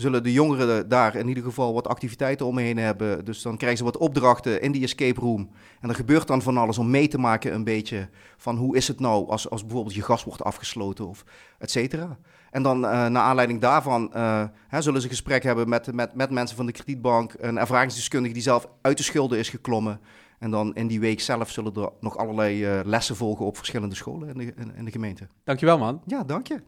zullen 0.00 0.22
de 0.22 0.32
jongeren 0.32 0.88
daar 0.88 1.14
in 1.14 1.28
ieder 1.28 1.42
geval 1.42 1.74
wat 1.74 1.88
activiteiten 1.88 2.46
omheen 2.46 2.76
hebben. 2.76 3.24
Dus 3.24 3.42
dan 3.42 3.56
krijgen 3.56 3.78
ze 3.78 3.84
wat 3.84 3.96
opdrachten 3.96 4.62
in 4.62 4.72
die 4.72 4.82
escape 4.82 5.20
room. 5.20 5.50
En 5.80 5.88
er 5.88 5.94
gebeurt 5.94 6.26
dan 6.26 6.42
van 6.42 6.56
alles 6.56 6.78
om 6.78 6.90
mee 6.90 7.08
te 7.08 7.18
maken 7.18 7.54
een 7.54 7.64
beetje 7.64 8.08
van 8.36 8.56
hoe 8.56 8.76
is 8.76 8.88
het 8.88 9.00
nou 9.00 9.28
als, 9.28 9.50
als 9.50 9.62
bijvoorbeeld 9.62 9.94
je 9.94 10.02
gas 10.02 10.24
wordt 10.24 10.44
afgesloten 10.44 11.08
of 11.08 11.24
et 11.58 11.70
cetera. 11.70 12.18
En 12.50 12.62
dan 12.62 12.76
uh, 12.76 12.90
naar 12.90 13.22
aanleiding 13.22 13.60
daarvan 13.60 14.10
uh, 14.14 14.44
hè, 14.68 14.82
zullen 14.82 15.00
ze 15.00 15.08
gesprek 15.08 15.42
hebben 15.42 15.68
met, 15.68 15.92
met, 15.92 16.14
met 16.14 16.30
mensen 16.30 16.56
van 16.56 16.66
de 16.66 16.72
kredietbank, 16.72 17.34
een 17.38 17.58
ervaringsdeskundige 17.58 18.34
die 18.34 18.42
zelf 18.42 18.68
uit 18.80 18.96
de 18.96 19.02
schulden 19.02 19.38
is 19.38 19.48
geklommen. 19.48 20.00
En 20.38 20.50
dan 20.50 20.74
in 20.74 20.86
die 20.86 21.00
week 21.00 21.20
zelf 21.20 21.50
zullen 21.50 21.74
er 21.74 21.90
nog 22.00 22.16
allerlei 22.16 22.78
uh, 22.78 22.80
lessen 22.84 23.16
volgen 23.16 23.46
op 23.46 23.56
verschillende 23.56 23.94
scholen 23.94 24.28
in 24.28 24.38
de, 24.38 24.52
in, 24.56 24.74
in 24.76 24.84
de 24.84 24.90
gemeente. 24.90 25.26
Dankjewel 25.44 25.78
man. 25.78 26.02
Ja, 26.06 26.24
dank 26.24 26.46
je. 26.46 26.60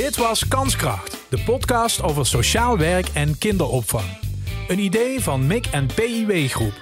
Dit 0.00 0.16
was 0.16 0.48
Kanskracht, 0.48 1.16
de 1.28 1.42
podcast 1.44 2.02
over 2.02 2.26
sociaal 2.26 2.78
werk 2.78 3.08
en 3.08 3.38
kinderopvang. 3.38 4.04
Een 4.68 4.78
idee 4.78 5.20
van 5.20 5.46
MIC 5.46 5.66
en 5.66 5.86
PIW 5.94 6.48
Groep. 6.48 6.72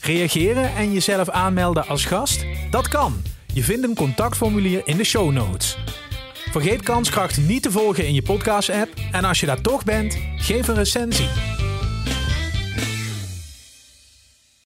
Reageren 0.00 0.74
en 0.74 0.92
jezelf 0.92 1.28
aanmelden 1.28 1.86
als 1.86 2.04
gast? 2.04 2.44
Dat 2.70 2.88
kan. 2.88 3.22
Je 3.52 3.62
vindt 3.62 3.84
een 3.84 3.94
contactformulier 3.94 4.82
in 4.84 4.96
de 4.96 5.04
show 5.04 5.32
notes. 5.32 5.78
Vergeet 6.50 6.82
Kanskracht 6.82 7.36
niet 7.36 7.62
te 7.62 7.70
volgen 7.70 8.06
in 8.06 8.14
je 8.14 8.22
podcast-app 8.22 8.90
en 9.12 9.24
als 9.24 9.40
je 9.40 9.46
daar 9.46 9.60
toch 9.60 9.84
bent, 9.84 10.18
geef 10.36 10.68
een 10.68 10.74
recensie. 10.74 11.55